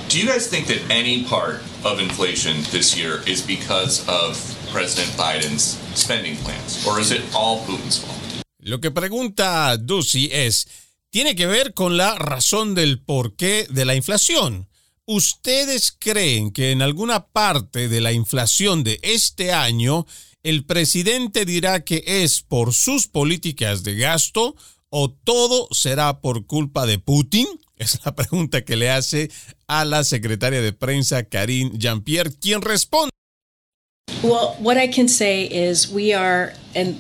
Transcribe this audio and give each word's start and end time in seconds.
do 0.08 0.18
you 0.18 0.26
guys 0.26 0.48
think 0.48 0.66
that 0.66 0.80
any 0.90 1.22
part 1.22 1.60
of 1.84 2.00
inflation 2.00 2.64
this 2.72 2.96
year 2.96 3.22
is 3.28 3.46
because 3.46 4.04
of 4.08 4.36
President 4.72 5.16
Biden's 5.16 5.78
spending 5.94 6.34
plans, 6.38 6.84
or 6.84 6.98
is 6.98 7.12
it 7.12 7.22
all 7.32 7.60
Putin's 7.64 7.98
fault? 7.98 8.18
Lo 8.64 8.80
que 8.80 8.92
pregunta 8.92 9.76
Ducey 9.76 10.30
es, 10.32 10.68
¿tiene 11.12 11.36
que 11.36 11.46
ver 11.46 11.74
con 11.74 11.98
la 11.98 12.14
razón 12.16 12.74
del 12.74 12.98
porqué 12.98 13.66
de 13.68 13.84
la 13.84 13.94
inflación? 13.94 14.66
¿Ustedes 15.04 15.94
creen 15.96 16.52
que 16.52 16.70
en 16.70 16.80
alguna 16.80 17.26
parte 17.26 17.88
de 17.88 18.00
la 18.00 18.12
inflación 18.12 18.82
de 18.82 18.98
este 19.02 19.52
año 19.52 20.06
el 20.42 20.64
presidente 20.64 21.44
dirá 21.44 21.84
que 21.84 22.02
es 22.06 22.40
por 22.40 22.72
sus 22.72 23.08
políticas 23.08 23.82
de 23.82 23.96
gasto 23.96 24.56
o 24.88 25.12
todo 25.12 25.68
será 25.70 26.20
por 26.20 26.46
culpa 26.46 26.86
de 26.86 26.98
Putin? 26.98 27.46
Es 27.76 28.00
la 28.06 28.14
pregunta 28.14 28.64
que 28.64 28.76
le 28.76 28.90
hace 28.90 29.30
a 29.66 29.84
la 29.84 30.04
secretaria 30.04 30.62
de 30.62 30.72
prensa 30.72 31.24
Karine 31.24 31.72
Jean-Pierre, 31.74 32.32
quien 32.40 32.62
responde. 32.62 33.10
Well, 34.22 34.56
what 34.60 34.78
I 34.78 34.88
can 34.88 35.08
say 35.08 35.44
is 35.44 35.90
we 35.90 36.14
are, 36.14 36.54
and 36.74 36.96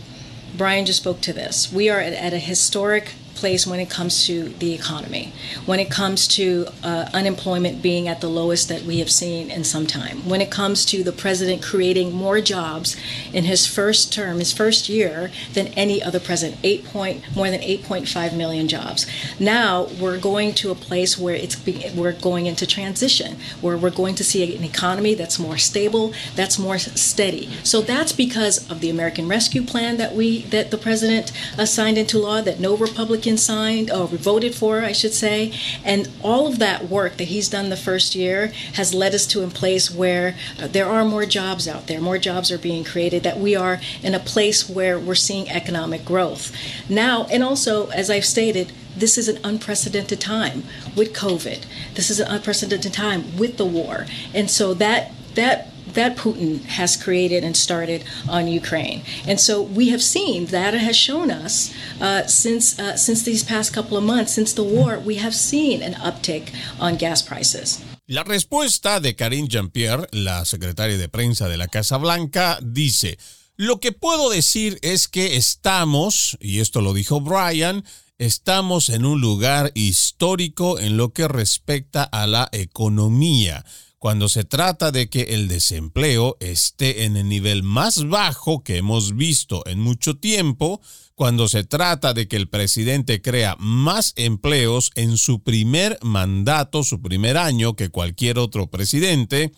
Brian 0.58 0.84
just 0.84 0.98
spoke 1.00 1.20
to 1.22 1.32
this, 1.32 1.72
we 1.72 1.88
are 1.88 2.00
at, 2.00 2.34
a 2.34 2.38
historic 2.38 3.14
place 3.42 3.66
when 3.66 3.80
it 3.80 3.90
comes 3.90 4.24
to 4.24 4.50
the 4.60 4.72
economy, 4.72 5.32
when 5.66 5.80
it 5.80 5.90
comes 5.90 6.28
to 6.28 6.64
uh, 6.84 7.08
unemployment 7.12 7.82
being 7.82 8.06
at 8.06 8.20
the 8.20 8.28
lowest 8.28 8.68
that 8.68 8.82
we 8.82 9.00
have 9.00 9.10
seen 9.10 9.50
in 9.50 9.64
some 9.64 9.84
time, 9.84 10.18
when 10.28 10.40
it 10.40 10.48
comes 10.48 10.84
to 10.84 11.02
the 11.02 11.10
president 11.10 11.60
creating 11.60 12.14
more 12.14 12.40
jobs 12.40 12.96
in 13.32 13.42
his 13.42 13.66
first 13.66 14.12
term, 14.12 14.38
his 14.38 14.52
first 14.52 14.88
year, 14.88 15.32
than 15.54 15.66
any 15.68 16.00
other 16.00 16.20
president, 16.20 16.56
eight 16.62 16.84
point 16.84 17.20
more 17.34 17.50
than 17.50 17.60
8.5 17.60 18.36
million 18.36 18.68
jobs. 18.68 19.06
Now 19.40 19.88
we're 20.00 20.20
going 20.20 20.54
to 20.60 20.70
a 20.70 20.76
place 20.76 21.18
where 21.18 21.34
it's 21.34 21.56
we're 21.96 22.12
going 22.12 22.46
into 22.46 22.64
transition, 22.64 23.38
where 23.60 23.76
we're 23.76 23.90
going 23.90 24.14
to 24.14 24.24
see 24.24 24.56
an 24.56 24.62
economy 24.62 25.14
that's 25.14 25.40
more 25.40 25.58
stable, 25.58 26.12
that's 26.36 26.60
more 26.60 26.78
steady. 26.78 27.50
So 27.64 27.80
that's 27.80 28.12
because 28.12 28.70
of 28.70 28.78
the 28.78 28.88
American 28.88 29.26
Rescue 29.26 29.64
Plan 29.64 29.96
that 29.96 30.14
we 30.14 30.42
that 30.54 30.70
the 30.70 30.78
president 30.78 31.32
signed 31.64 31.98
into 31.98 32.20
law 32.20 32.40
that 32.40 32.60
no 32.60 32.76
Republican 32.76 33.31
signed 33.38 33.90
or 33.90 34.06
voted 34.06 34.54
for, 34.54 34.82
I 34.82 34.92
should 34.92 35.12
say. 35.12 35.52
And 35.84 36.08
all 36.22 36.46
of 36.46 36.58
that 36.58 36.88
work 36.88 37.16
that 37.16 37.24
he's 37.24 37.48
done 37.48 37.70
the 37.70 37.76
first 37.76 38.14
year 38.14 38.52
has 38.74 38.94
led 38.94 39.14
us 39.14 39.26
to 39.28 39.44
a 39.44 39.48
place 39.48 39.90
where 39.90 40.36
uh, 40.60 40.66
there 40.66 40.86
are 40.86 41.04
more 41.04 41.26
jobs 41.26 41.68
out 41.68 41.86
there, 41.86 42.00
more 42.00 42.18
jobs 42.18 42.50
are 42.50 42.58
being 42.58 42.84
created, 42.84 43.22
that 43.22 43.38
we 43.38 43.54
are 43.56 43.80
in 44.02 44.14
a 44.14 44.20
place 44.20 44.68
where 44.68 44.98
we're 44.98 45.14
seeing 45.14 45.48
economic 45.48 46.04
growth. 46.04 46.54
Now, 46.88 47.26
and 47.30 47.42
also, 47.42 47.88
as 47.88 48.10
I've 48.10 48.24
stated, 48.24 48.72
this 48.96 49.16
is 49.16 49.28
an 49.28 49.38
unprecedented 49.42 50.20
time 50.20 50.64
with 50.94 51.14
COVID. 51.14 51.64
This 51.94 52.10
is 52.10 52.20
an 52.20 52.28
unprecedented 52.28 52.92
time 52.92 53.36
with 53.38 53.56
the 53.56 53.64
war. 53.64 54.06
And 54.34 54.50
so 54.50 54.74
that 54.74 55.12
that 55.34 55.71
that 55.94 56.16
Putin 56.16 56.64
has 56.64 56.96
created 56.96 57.44
and 57.44 57.56
started 57.56 58.04
on 58.28 58.48
Ukraine. 58.48 59.02
And 59.26 59.38
so 59.40 59.62
we 59.62 59.90
have 59.90 60.02
seen 60.02 60.46
data 60.46 60.78
has 60.78 60.96
shown 60.96 61.30
us 61.30 61.72
uh, 62.00 62.26
since 62.26 62.78
uh, 62.78 62.96
since 62.96 63.22
these 63.24 63.42
past 63.44 63.72
couple 63.72 63.96
of 63.96 64.04
months, 64.04 64.32
since 64.32 64.54
the 64.54 64.64
war, 64.64 64.98
we 64.98 65.16
have 65.16 65.34
seen 65.34 65.82
an 65.82 65.94
uptick 65.94 66.52
on 66.80 66.96
gas 66.96 67.22
prices. 67.22 67.80
La 68.08 68.24
respuesta 68.24 69.00
de 69.00 69.14
Karine 69.14 69.48
Jean-Pierre, 69.48 70.06
la 70.12 70.44
secretaria 70.44 70.98
de 70.98 71.08
prensa 71.08 71.48
de 71.48 71.56
la 71.56 71.68
Casa 71.68 71.96
Blanca, 71.98 72.58
dice, 72.60 73.16
lo 73.56 73.78
que 73.78 73.92
puedo 73.92 74.28
decir 74.28 74.78
es 74.82 75.08
que 75.08 75.36
estamos, 75.36 76.36
y 76.40 76.60
esto 76.60 76.80
lo 76.80 76.94
dijo 76.94 77.20
Brian, 77.20 77.84
estamos 78.18 78.88
en 78.88 79.04
un 79.04 79.20
lugar 79.20 79.70
histórico 79.74 80.78
en 80.78 80.96
lo 80.96 81.12
que 81.12 81.28
respecta 81.28 82.02
a 82.02 82.26
la 82.26 82.48
economía 82.52 83.64
cuando 84.02 84.28
se 84.28 84.42
trata 84.42 84.90
de 84.90 85.08
que 85.08 85.20
el 85.20 85.46
desempleo 85.46 86.36
esté 86.40 87.04
en 87.04 87.16
el 87.16 87.28
nivel 87.28 87.62
más 87.62 88.08
bajo 88.08 88.64
que 88.64 88.78
hemos 88.78 89.14
visto 89.14 89.62
en 89.64 89.78
mucho 89.78 90.16
tiempo, 90.16 90.80
cuando 91.14 91.46
se 91.46 91.62
trata 91.62 92.12
de 92.12 92.26
que 92.26 92.34
el 92.34 92.48
presidente 92.48 93.22
crea 93.22 93.54
más 93.60 94.12
empleos 94.16 94.90
en 94.96 95.16
su 95.16 95.44
primer 95.44 96.00
mandato, 96.02 96.82
su 96.82 97.00
primer 97.00 97.36
año 97.36 97.76
que 97.76 97.90
cualquier 97.90 98.40
otro 98.40 98.66
presidente, 98.66 99.52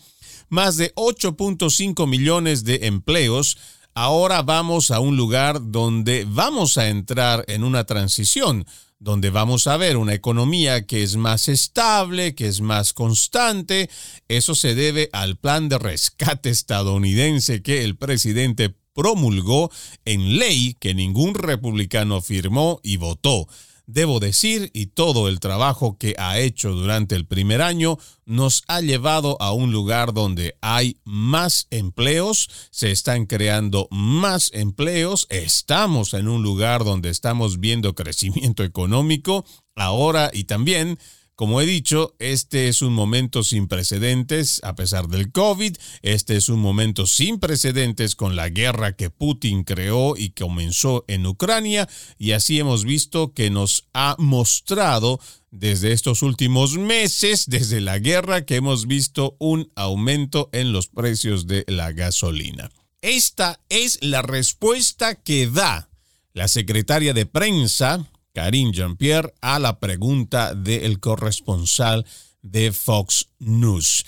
más 0.47 0.77
de 0.77 0.93
8.5 0.93 2.07
millones 2.07 2.63
de 2.65 2.85
empleos, 2.85 3.57
ahora 3.95 4.43
vamos 4.43 4.91
a 4.91 4.99
un 4.99 5.17
lugar 5.17 5.71
donde 5.71 6.23
vamos 6.29 6.77
a 6.77 6.89
entrar 6.89 7.45
en 7.47 7.63
una 7.63 7.85
transición 7.85 8.67
donde 9.05 9.29
vamos 9.29 9.67
a 9.67 9.77
ver 9.77 9.97
una 9.97 10.15
economía 10.15 10.87
que 10.87 11.03
es 11.03 11.15
más 11.15 11.47
estable, 11.47 12.33
que 12.33 12.47
es 12.47 12.61
más 12.61 12.91
constante. 12.91 13.87
Eso 14.27 14.55
se 14.55 14.73
debe 14.73 15.11
al 15.13 15.37
plan 15.37 15.69
de 15.69 15.77
rescate 15.77 16.49
estadounidense 16.49 17.61
que 17.61 17.83
el 17.83 17.97
presidente 17.97 18.73
promulgó 18.95 19.69
en 20.05 20.39
ley 20.39 20.75
que 20.79 20.95
ningún 20.95 21.35
republicano 21.35 22.19
firmó 22.19 22.79
y 22.81 22.97
votó. 22.97 23.47
Debo 23.87 24.19
decir, 24.19 24.71
y 24.73 24.87
todo 24.87 25.27
el 25.27 25.39
trabajo 25.39 25.97
que 25.97 26.15
ha 26.17 26.39
hecho 26.39 26.71
durante 26.71 27.15
el 27.15 27.25
primer 27.25 27.61
año 27.61 27.97
nos 28.25 28.63
ha 28.67 28.81
llevado 28.81 29.37
a 29.41 29.53
un 29.53 29.71
lugar 29.71 30.13
donde 30.13 30.57
hay 30.61 30.97
más 31.03 31.67
empleos, 31.69 32.49
se 32.71 32.91
están 32.91 33.25
creando 33.25 33.87
más 33.91 34.49
empleos, 34.53 35.27
estamos 35.29 36.13
en 36.13 36.27
un 36.27 36.43
lugar 36.43 36.83
donde 36.83 37.09
estamos 37.09 37.59
viendo 37.59 37.95
crecimiento 37.95 38.63
económico 38.63 39.45
ahora 39.75 40.31
y 40.33 40.45
también 40.45 40.97
como 41.35 41.59
he 41.59 41.65
dicho, 41.65 42.15
este 42.19 42.69
es 42.69 42.81
un 42.81 42.93
momento 42.93 43.43
sin 43.43 43.67
precedentes 43.67 44.61
a 44.63 44.75
pesar 44.75 45.07
del 45.07 45.31
COVID, 45.31 45.75
este 46.01 46.37
es 46.37 46.47
un 46.47 46.59
momento 46.59 47.05
sin 47.07 47.39
precedentes 47.39 48.15
con 48.15 48.35
la 48.35 48.49
guerra 48.49 48.95
que 48.95 49.09
Putin 49.09 49.63
creó 49.63 50.15
y 50.15 50.29
comenzó 50.29 51.03
en 51.07 51.25
Ucrania 51.25 51.89
y 52.17 52.31
así 52.31 52.59
hemos 52.59 52.85
visto 52.85 53.33
que 53.33 53.49
nos 53.49 53.87
ha 53.93 54.15
mostrado 54.17 55.19
desde 55.51 55.91
estos 55.91 56.21
últimos 56.21 56.77
meses, 56.77 57.45
desde 57.47 57.81
la 57.81 57.99
guerra, 57.99 58.45
que 58.45 58.55
hemos 58.55 58.87
visto 58.87 59.35
un 59.39 59.71
aumento 59.75 60.49
en 60.53 60.71
los 60.71 60.87
precios 60.87 61.47
de 61.47 61.65
la 61.67 61.91
gasolina. 61.91 62.71
Esta 63.01 63.61
es 63.69 63.99
la 64.01 64.21
respuesta 64.21 65.15
que 65.15 65.47
da 65.47 65.89
la 66.33 66.47
secretaria 66.47 67.13
de 67.13 67.25
prensa 67.25 68.09
Karine 68.35 68.73
Jean-Pierre 68.73 69.33
a 69.39 69.59
la 69.59 69.79
pregunta 69.79 70.53
del 70.53 70.99
corresponsal 70.99 72.05
de 72.41 72.73
Fox 72.73 73.29
News. 73.39 74.05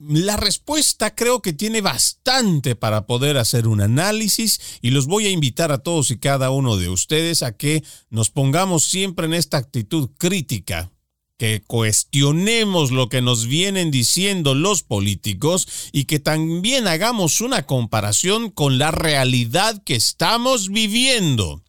La 0.00 0.36
respuesta 0.36 1.14
creo 1.14 1.42
que 1.42 1.52
tiene 1.52 1.80
bastante 1.80 2.74
para 2.74 3.06
poder 3.06 3.36
hacer 3.36 3.68
un 3.68 3.80
análisis 3.80 4.78
y 4.82 4.90
los 4.90 5.06
voy 5.06 5.26
a 5.26 5.30
invitar 5.30 5.70
a 5.70 5.78
todos 5.78 6.10
y 6.10 6.18
cada 6.18 6.50
uno 6.50 6.76
de 6.76 6.88
ustedes 6.88 7.42
a 7.42 7.56
que 7.56 7.84
nos 8.10 8.30
pongamos 8.30 8.84
siempre 8.84 9.26
en 9.26 9.34
esta 9.34 9.58
actitud 9.58 10.10
crítica, 10.18 10.90
que 11.36 11.62
cuestionemos 11.64 12.90
lo 12.90 13.08
que 13.08 13.22
nos 13.22 13.46
vienen 13.46 13.92
diciendo 13.92 14.56
los 14.56 14.82
políticos 14.82 15.68
y 15.92 16.04
que 16.04 16.18
también 16.18 16.88
hagamos 16.88 17.40
una 17.40 17.64
comparación 17.64 18.50
con 18.50 18.78
la 18.78 18.90
realidad 18.90 19.82
que 19.84 19.94
estamos 19.94 20.68
viviendo. 20.68 21.62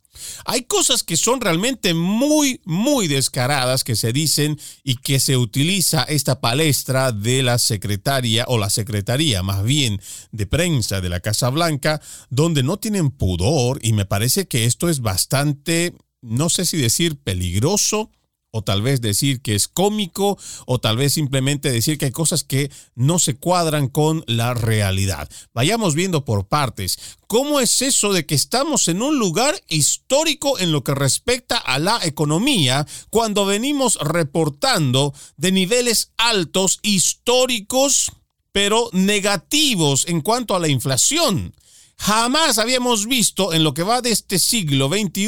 Hay 0.46 0.64
cosas 0.64 1.04
que 1.04 1.18
son 1.18 1.42
realmente 1.42 1.94
muy, 1.94 2.62
muy 2.66 3.08
descaradas 3.08 3.84
que 3.84 3.96
se 3.96 4.14
dicen 4.14 4.60
y 4.84 4.96
que 4.96 5.20
se 5.20 5.38
utiliza 5.38 6.04
esta 6.04 6.40
palestra 6.40 7.12
de 7.12 7.44
la 7.44 7.60
secretaria 7.60 8.46
o 8.48 8.58
la 8.58 8.70
secretaría 8.70 9.44
más 9.44 9.64
bien 9.64 10.02
de 10.32 10.46
prensa 10.46 11.02
de 11.02 11.10
la 11.10 11.20
Casa 11.20 11.50
Blanca, 11.50 12.02
donde 12.30 12.64
no 12.64 12.78
tienen 12.78 13.12
pudor 13.12 13.80
y 13.82 13.94
me 13.94 14.06
parece 14.06 14.48
que 14.48 14.66
esto 14.66 14.90
es 14.90 15.02
bastante, 15.02 15.94
no 16.22 16.50
sé 16.50 16.66
si 16.66 16.78
decir 16.78 17.18
peligroso 17.18 18.12
o 18.52 18.64
tal 18.64 18.82
vez 18.82 19.02
decir 19.02 19.42
que 19.42 19.56
es 19.56 19.68
cómico, 19.68 20.38
o 20.66 20.80
tal 20.80 20.98
vez 20.98 21.14
simplemente 21.14 21.72
decir 21.72 21.98
que 21.98 22.06
hay 22.06 22.12
cosas 22.12 22.44
que 22.44 22.72
no 22.96 23.20
se 23.20 23.36
cuadran 23.36 23.88
con 23.88 24.24
la 24.28 24.54
realidad. 24.54 25.30
Vayamos 25.54 25.96
viendo 25.96 26.26
por 26.26 26.48
partes. 26.48 27.18
¿Cómo 27.28 27.60
es 27.60 27.82
eso 27.82 28.12
de 28.12 28.26
que 28.26 28.36
estamos 28.36 28.88
en 28.88 29.02
un 29.02 29.20
lugar 29.20 29.62
histórico 29.68 30.58
en 30.60 30.72
lo 30.72 30.84
que 30.84 30.96
respecta 30.96 31.58
a 31.58 31.78
la 31.80 32.00
economía 32.04 32.88
cuando 33.10 33.46
venimos 33.46 33.98
reportando 34.02 35.14
de 35.38 35.52
niveles 35.52 36.12
altos 36.18 36.80
históricos, 36.82 38.12
pero 38.52 38.90
negativos 38.94 40.06
en 40.08 40.22
cuanto 40.22 40.56
a 40.56 40.60
la 40.60 40.68
inflación? 40.68 41.54
Jamás 42.02 42.58
habíamos 42.60 43.08
visto 43.08 43.52
en 43.52 43.64
lo 43.66 43.74
que 43.74 43.84
va 43.84 44.02
de 44.02 44.12
este 44.12 44.40
siglo 44.40 44.88
XXI 44.88 45.28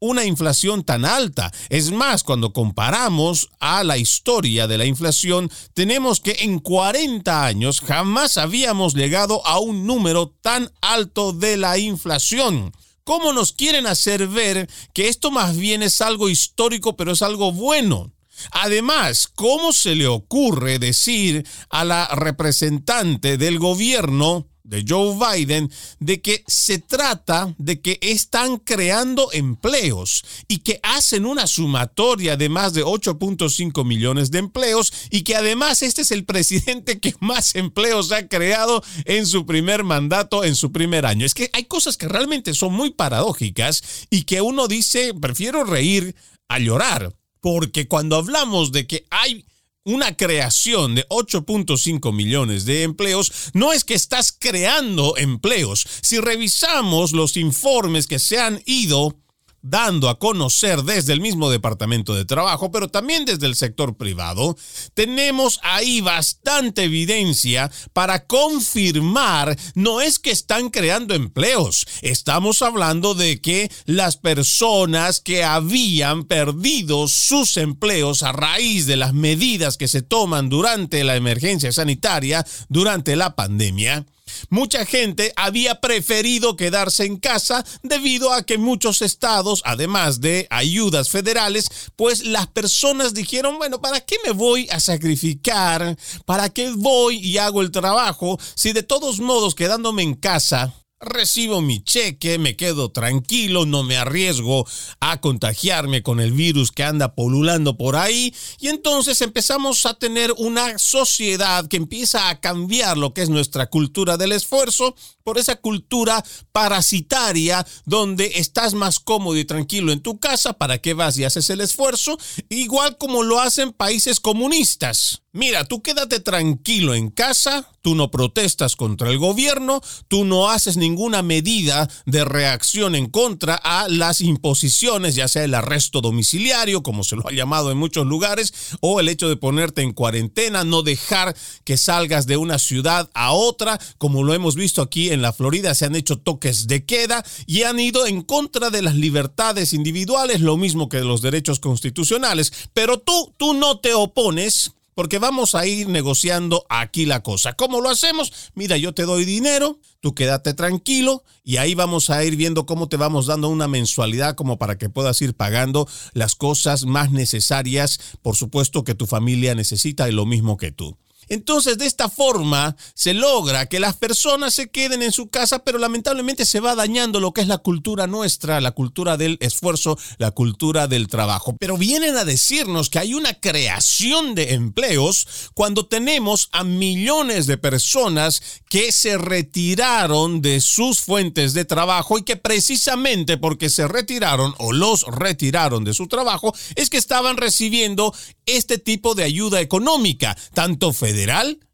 una 0.00 0.24
inflación 0.24 0.82
tan 0.82 1.04
alta. 1.04 1.52
Es 1.68 1.92
más, 1.92 2.24
cuando 2.24 2.52
comparamos 2.52 3.50
a 3.60 3.84
la 3.84 3.98
historia 3.98 4.66
de 4.66 4.78
la 4.78 4.84
inflación, 4.84 5.48
tenemos 5.74 6.18
que 6.18 6.38
en 6.40 6.58
40 6.58 7.46
años 7.46 7.80
jamás 7.80 8.36
habíamos 8.36 8.94
llegado 8.94 9.46
a 9.46 9.60
un 9.60 9.86
número 9.86 10.34
tan 10.42 10.72
alto 10.80 11.32
de 11.32 11.56
la 11.56 11.78
inflación. 11.78 12.72
¿Cómo 13.04 13.32
nos 13.32 13.52
quieren 13.52 13.86
hacer 13.86 14.26
ver 14.26 14.68
que 14.92 15.08
esto 15.08 15.30
más 15.30 15.56
bien 15.56 15.84
es 15.84 16.00
algo 16.00 16.28
histórico, 16.28 16.96
pero 16.96 17.12
es 17.12 17.22
algo 17.22 17.52
bueno? 17.52 18.12
Además, 18.50 19.28
¿cómo 19.32 19.72
se 19.72 19.94
le 19.94 20.08
ocurre 20.08 20.80
decir 20.80 21.46
a 21.70 21.84
la 21.84 22.08
representante 22.08 23.38
del 23.38 23.60
gobierno 23.60 24.48
de 24.64 24.84
Joe 24.86 25.16
Biden 25.18 25.70
de 25.98 26.20
que 26.20 26.44
se 26.46 26.78
trata 26.78 27.54
de 27.58 27.80
que 27.80 27.98
están 28.00 28.58
creando 28.58 29.30
empleos 29.32 30.24
y 30.48 30.58
que 30.58 30.80
hacen 30.82 31.26
una 31.26 31.46
sumatoria 31.46 32.36
de 32.36 32.48
más 32.48 32.72
de 32.72 32.84
8.5 32.84 33.84
millones 33.84 34.30
de 34.30 34.38
empleos 34.38 34.92
y 35.10 35.22
que 35.22 35.36
además 35.36 35.82
este 35.82 36.02
es 36.02 36.10
el 36.10 36.24
presidente 36.24 37.00
que 37.00 37.14
más 37.20 37.54
empleos 37.54 38.12
ha 38.12 38.28
creado 38.28 38.82
en 39.04 39.26
su 39.26 39.46
primer 39.46 39.84
mandato, 39.84 40.44
en 40.44 40.54
su 40.54 40.72
primer 40.72 41.06
año. 41.06 41.26
Es 41.26 41.34
que 41.34 41.50
hay 41.52 41.64
cosas 41.64 41.96
que 41.96 42.08
realmente 42.08 42.54
son 42.54 42.72
muy 42.72 42.90
paradójicas 42.90 43.82
y 44.10 44.22
que 44.24 44.40
uno 44.40 44.68
dice, 44.68 45.14
prefiero 45.14 45.64
reír 45.64 46.14
a 46.48 46.58
llorar, 46.58 47.14
porque 47.40 47.88
cuando 47.88 48.16
hablamos 48.16 48.72
de 48.72 48.86
que 48.86 49.06
hay 49.10 49.44
una 49.84 50.16
creación 50.16 50.94
de 50.94 51.06
8.5 51.08 52.12
millones 52.12 52.64
de 52.64 52.82
empleos, 52.82 53.50
no 53.52 53.72
es 53.72 53.84
que 53.84 53.94
estás 53.94 54.36
creando 54.38 55.16
empleos. 55.16 55.86
Si 56.02 56.18
revisamos 56.18 57.12
los 57.12 57.36
informes 57.36 58.06
que 58.06 58.18
se 58.18 58.38
han 58.38 58.62
ido 58.64 59.16
dando 59.62 60.08
a 60.08 60.18
conocer 60.18 60.82
desde 60.82 61.12
el 61.12 61.20
mismo 61.20 61.50
Departamento 61.50 62.14
de 62.14 62.24
Trabajo, 62.24 62.70
pero 62.70 62.88
también 62.88 63.24
desde 63.24 63.46
el 63.46 63.54
sector 63.54 63.96
privado, 63.96 64.56
tenemos 64.94 65.60
ahí 65.62 66.00
bastante 66.00 66.84
evidencia 66.84 67.70
para 67.92 68.26
confirmar, 68.26 69.56
no 69.74 70.00
es 70.00 70.18
que 70.18 70.30
están 70.30 70.70
creando 70.70 71.14
empleos, 71.14 71.86
estamos 72.02 72.62
hablando 72.62 73.14
de 73.14 73.40
que 73.40 73.70
las 73.86 74.16
personas 74.16 75.20
que 75.20 75.44
habían 75.44 76.24
perdido 76.24 77.08
sus 77.08 77.56
empleos 77.56 78.22
a 78.22 78.32
raíz 78.32 78.86
de 78.86 78.96
las 78.96 79.14
medidas 79.14 79.76
que 79.76 79.88
se 79.88 80.02
toman 80.02 80.48
durante 80.48 81.04
la 81.04 81.16
emergencia 81.16 81.72
sanitaria, 81.72 82.44
durante 82.68 83.16
la 83.16 83.36
pandemia, 83.36 84.04
Mucha 84.50 84.84
gente 84.84 85.32
había 85.36 85.80
preferido 85.80 86.56
quedarse 86.56 87.04
en 87.04 87.16
casa 87.16 87.64
debido 87.82 88.32
a 88.32 88.42
que 88.42 88.58
muchos 88.58 89.02
estados, 89.02 89.62
además 89.64 90.20
de 90.20 90.46
ayudas 90.50 91.10
federales, 91.10 91.68
pues 91.96 92.24
las 92.24 92.46
personas 92.46 93.14
dijeron, 93.14 93.58
bueno, 93.58 93.80
¿para 93.80 94.00
qué 94.00 94.16
me 94.24 94.32
voy 94.32 94.68
a 94.70 94.80
sacrificar? 94.80 95.96
¿Para 96.24 96.48
qué 96.48 96.70
voy 96.70 97.18
y 97.18 97.38
hago 97.38 97.62
el 97.62 97.70
trabajo 97.70 98.38
si 98.54 98.72
de 98.72 98.82
todos 98.82 99.20
modos 99.20 99.54
quedándome 99.54 100.02
en 100.02 100.14
casa 100.14 100.74
recibo 101.02 101.60
mi 101.60 101.82
cheque, 101.82 102.38
me 102.38 102.56
quedo 102.56 102.90
tranquilo, 102.90 103.66
no 103.66 103.82
me 103.82 103.96
arriesgo 103.96 104.66
a 105.00 105.20
contagiarme 105.20 106.02
con 106.02 106.20
el 106.20 106.32
virus 106.32 106.70
que 106.70 106.84
anda 106.84 107.14
polulando 107.14 107.76
por 107.76 107.96
ahí. 107.96 108.34
Y 108.60 108.68
entonces 108.68 109.20
empezamos 109.20 109.84
a 109.84 109.94
tener 109.94 110.32
una 110.38 110.78
sociedad 110.78 111.66
que 111.66 111.76
empieza 111.76 112.28
a 112.28 112.40
cambiar 112.40 112.96
lo 112.96 113.12
que 113.12 113.22
es 113.22 113.28
nuestra 113.28 113.66
cultura 113.66 114.16
del 114.16 114.32
esfuerzo 114.32 114.94
por 115.24 115.38
esa 115.38 115.56
cultura 115.56 116.24
parasitaria 116.52 117.66
donde 117.84 118.32
estás 118.36 118.74
más 118.74 118.98
cómodo 118.98 119.36
y 119.36 119.44
tranquilo 119.44 119.92
en 119.92 120.00
tu 120.00 120.18
casa, 120.18 120.54
¿para 120.54 120.78
qué 120.78 120.94
vas 120.94 121.18
y 121.18 121.24
haces 121.24 121.50
el 121.50 121.60
esfuerzo? 121.60 122.18
Igual 122.48 122.96
como 122.98 123.22
lo 123.22 123.40
hacen 123.40 123.72
países 123.72 124.20
comunistas. 124.20 125.22
Mira, 125.34 125.64
tú 125.64 125.82
quédate 125.82 126.20
tranquilo 126.20 126.94
en 126.94 127.08
casa, 127.08 127.66
tú 127.80 127.94
no 127.94 128.10
protestas 128.10 128.76
contra 128.76 129.08
el 129.08 129.16
gobierno, 129.16 129.80
tú 130.08 130.26
no 130.26 130.50
haces 130.50 130.76
ninguna 130.76 131.22
medida 131.22 131.88
de 132.04 132.26
reacción 132.26 132.94
en 132.94 133.06
contra 133.06 133.54
a 133.54 133.88
las 133.88 134.20
imposiciones, 134.20 135.14
ya 135.14 135.28
sea 135.28 135.44
el 135.44 135.54
arresto 135.54 136.02
domiciliario, 136.02 136.82
como 136.82 137.02
se 137.02 137.16
lo 137.16 137.26
ha 137.26 137.32
llamado 137.32 137.72
en 137.72 137.78
muchos 137.78 138.06
lugares, 138.06 138.52
o 138.80 139.00
el 139.00 139.08
hecho 139.08 139.30
de 139.30 139.38
ponerte 139.38 139.80
en 139.80 139.94
cuarentena, 139.94 140.64
no 140.64 140.82
dejar 140.82 141.34
que 141.64 141.78
salgas 141.78 142.26
de 142.26 142.36
una 142.36 142.58
ciudad 142.58 143.08
a 143.14 143.32
otra, 143.32 143.80
como 143.96 144.24
lo 144.24 144.34
hemos 144.34 144.54
visto 144.54 144.82
aquí 144.82 145.08
en 145.12 145.22
la 145.22 145.32
Florida, 145.32 145.74
se 145.74 145.86
han 145.86 145.94
hecho 145.94 146.18
toques 146.18 146.66
de 146.66 146.84
queda 146.84 147.24
y 147.46 147.62
han 147.62 147.78
ido 147.78 148.06
en 148.06 148.22
contra 148.22 148.70
de 148.70 148.82
las 148.82 148.94
libertades 148.94 149.72
individuales, 149.72 150.40
lo 150.40 150.56
mismo 150.56 150.88
que 150.88 150.98
de 150.98 151.04
los 151.04 151.22
derechos 151.22 151.60
constitucionales, 151.60 152.52
pero 152.72 152.98
tú, 152.98 153.32
tú 153.36 153.54
no 153.54 153.78
te 153.78 153.94
opones 153.94 154.72
porque 154.94 155.18
vamos 155.18 155.54
a 155.54 155.66
ir 155.66 155.88
negociando 155.88 156.66
aquí 156.68 157.06
la 157.06 157.22
cosa. 157.22 157.54
¿Cómo 157.54 157.80
lo 157.80 157.88
hacemos? 157.88 158.32
Mira, 158.54 158.76
yo 158.76 158.92
te 158.92 159.04
doy 159.04 159.24
dinero, 159.24 159.78
tú 160.00 160.14
quédate 160.14 160.54
tranquilo 160.54 161.24
y 161.44 161.56
ahí 161.56 161.74
vamos 161.74 162.10
a 162.10 162.22
ir 162.24 162.36
viendo 162.36 162.66
cómo 162.66 162.88
te 162.88 162.96
vamos 162.96 163.26
dando 163.26 163.48
una 163.48 163.68
mensualidad 163.68 164.34
como 164.34 164.58
para 164.58 164.76
que 164.76 164.90
puedas 164.90 165.20
ir 165.22 165.34
pagando 165.34 165.88
las 166.12 166.34
cosas 166.34 166.84
más 166.84 167.10
necesarias, 167.10 168.00
por 168.22 168.36
supuesto 168.36 168.84
que 168.84 168.94
tu 168.94 169.06
familia 169.06 169.54
necesita 169.54 170.08
y 170.08 170.12
lo 170.12 170.26
mismo 170.26 170.56
que 170.56 170.72
tú. 170.72 170.96
Entonces, 171.32 171.78
de 171.78 171.86
esta 171.86 172.10
forma 172.10 172.76
se 172.92 173.14
logra 173.14 173.64
que 173.64 173.80
las 173.80 173.96
personas 173.96 174.52
se 174.52 174.68
queden 174.68 175.02
en 175.02 175.12
su 175.12 175.30
casa, 175.30 175.60
pero 175.60 175.78
lamentablemente 175.78 176.44
se 176.44 176.60
va 176.60 176.74
dañando 176.74 177.20
lo 177.20 177.32
que 177.32 177.40
es 177.40 177.46
la 177.46 177.56
cultura 177.56 178.06
nuestra, 178.06 178.60
la 178.60 178.72
cultura 178.72 179.16
del 179.16 179.38
esfuerzo, 179.40 179.98
la 180.18 180.32
cultura 180.32 180.88
del 180.88 181.08
trabajo. 181.08 181.56
Pero 181.58 181.78
vienen 181.78 182.18
a 182.18 182.26
decirnos 182.26 182.90
que 182.90 182.98
hay 182.98 183.14
una 183.14 183.32
creación 183.32 184.34
de 184.34 184.52
empleos 184.52 185.26
cuando 185.54 185.86
tenemos 185.86 186.50
a 186.52 186.64
millones 186.64 187.46
de 187.46 187.56
personas 187.56 188.42
que 188.68 188.92
se 188.92 189.16
retiraron 189.16 190.42
de 190.42 190.60
sus 190.60 191.00
fuentes 191.00 191.54
de 191.54 191.64
trabajo 191.64 192.18
y 192.18 192.24
que 192.24 192.36
precisamente 192.36 193.38
porque 193.38 193.70
se 193.70 193.88
retiraron 193.88 194.54
o 194.58 194.74
los 194.74 195.00
retiraron 195.04 195.82
de 195.82 195.94
su 195.94 196.08
trabajo 196.08 196.54
es 196.74 196.90
que 196.90 196.98
estaban 196.98 197.38
recibiendo 197.38 198.14
este 198.44 198.76
tipo 198.76 199.14
de 199.14 199.24
ayuda 199.24 199.62
económica, 199.62 200.36
tanto 200.52 200.92
federal 200.92 201.21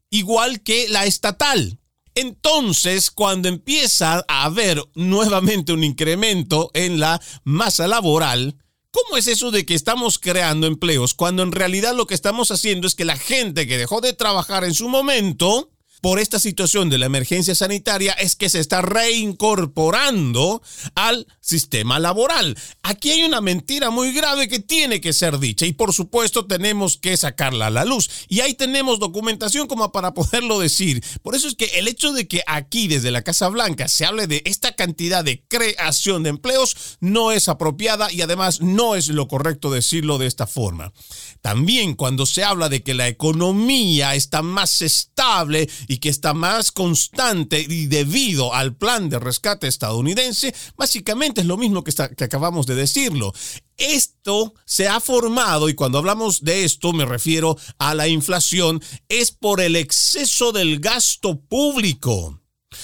igual 0.09 0.61
que 0.61 0.87
la 0.89 1.05
estatal. 1.05 1.79
Entonces, 2.15 3.11
cuando 3.11 3.47
empieza 3.47 4.25
a 4.27 4.43
haber 4.43 4.83
nuevamente 4.95 5.71
un 5.71 5.83
incremento 5.83 6.71
en 6.73 6.99
la 6.99 7.21
masa 7.43 7.87
laboral, 7.87 8.57
¿Cómo 8.91 9.17
es 9.17 9.27
eso 9.27 9.51
de 9.51 9.67
que 9.67 9.75
estamos 9.75 10.17
creando 10.17 10.65
empleos 10.65 11.13
cuando 11.13 11.43
en 11.43 11.51
realidad 11.51 11.93
lo 11.93 12.07
que 12.07 12.15
estamos 12.15 12.49
haciendo 12.49 12.87
es 12.87 12.95
que 12.95 13.05
la 13.05 13.17
gente 13.17 13.67
que 13.67 13.77
dejó 13.77 14.01
de 14.01 14.13
trabajar 14.13 14.63
en 14.63 14.73
su 14.73 14.89
momento 14.89 15.69
por 16.01 16.19
esta 16.19 16.39
situación 16.39 16.89
de 16.89 16.97
la 16.97 17.05
emergencia 17.05 17.53
sanitaria 17.53 18.13
es 18.13 18.35
que 18.35 18.49
se 18.49 18.59
está 18.59 18.81
reincorporando 18.81 20.63
al 20.95 21.27
sistema 21.49 21.99
laboral. 21.99 22.57
Aquí 22.83 23.09
hay 23.09 23.23
una 23.23 23.41
mentira 23.41 23.89
muy 23.89 24.13
grave 24.13 24.47
que 24.47 24.59
tiene 24.59 25.01
que 25.01 25.13
ser 25.13 25.39
dicha 25.39 25.65
y 25.65 25.73
por 25.73 25.93
supuesto 25.93 26.45
tenemos 26.45 26.97
que 26.97 27.17
sacarla 27.17 27.67
a 27.67 27.71
la 27.71 27.85
luz. 27.85 28.09
Y 28.29 28.41
ahí 28.41 28.53
tenemos 28.53 28.99
documentación 28.99 29.67
como 29.67 29.91
para 29.91 30.13
poderlo 30.13 30.59
decir. 30.59 31.03
Por 31.23 31.35
eso 31.35 31.47
es 31.47 31.55
que 31.55 31.65
el 31.75 31.87
hecho 31.87 32.13
de 32.13 32.27
que 32.27 32.43
aquí 32.47 32.87
desde 32.87 33.11
la 33.11 33.23
Casa 33.23 33.49
Blanca 33.49 33.87
se 33.87 34.05
hable 34.05 34.27
de 34.27 34.43
esta 34.45 34.75
cantidad 34.75 35.23
de 35.23 35.43
creación 35.47 36.23
de 36.23 36.29
empleos 36.29 36.97
no 36.99 37.31
es 37.31 37.49
apropiada 37.49 38.11
y 38.11 38.21
además 38.21 38.61
no 38.61 38.95
es 38.95 39.09
lo 39.09 39.27
correcto 39.27 39.71
decirlo 39.71 40.17
de 40.17 40.27
esta 40.27 40.45
forma. 40.45 40.93
También 41.41 41.95
cuando 41.95 42.25
se 42.25 42.43
habla 42.43 42.69
de 42.69 42.83
que 42.83 42.93
la 42.93 43.07
economía 43.07 44.13
está 44.13 44.43
más 44.43 44.81
estable 44.81 45.67
y 45.87 45.97
que 45.97 46.09
está 46.09 46.33
más 46.33 46.71
constante 46.71 47.65
y 47.67 47.87
debido 47.87 48.53
al 48.53 48.75
plan 48.75 49.09
de 49.09 49.17
rescate 49.19 49.67
estadounidense, 49.67 50.53
básicamente 50.77 51.38
es 51.39 51.45
lo 51.45 51.57
mismo 51.57 51.83
que, 51.83 51.93
que 52.15 52.23
acabamos 52.23 52.65
de 52.65 52.75
decirlo. 52.75 53.33
Esto 53.77 54.53
se 54.65 54.87
ha 54.87 54.99
formado, 54.99 55.69
y 55.69 55.73
cuando 55.73 55.97
hablamos 55.97 56.43
de 56.43 56.63
esto 56.63 56.93
me 56.93 57.05
refiero 57.05 57.57
a 57.77 57.95
la 57.95 58.07
inflación, 58.07 58.81
es 59.07 59.31
por 59.31 59.61
el 59.61 59.75
exceso 59.75 60.51
del 60.51 60.79
gasto 60.79 61.39
público 61.39 62.39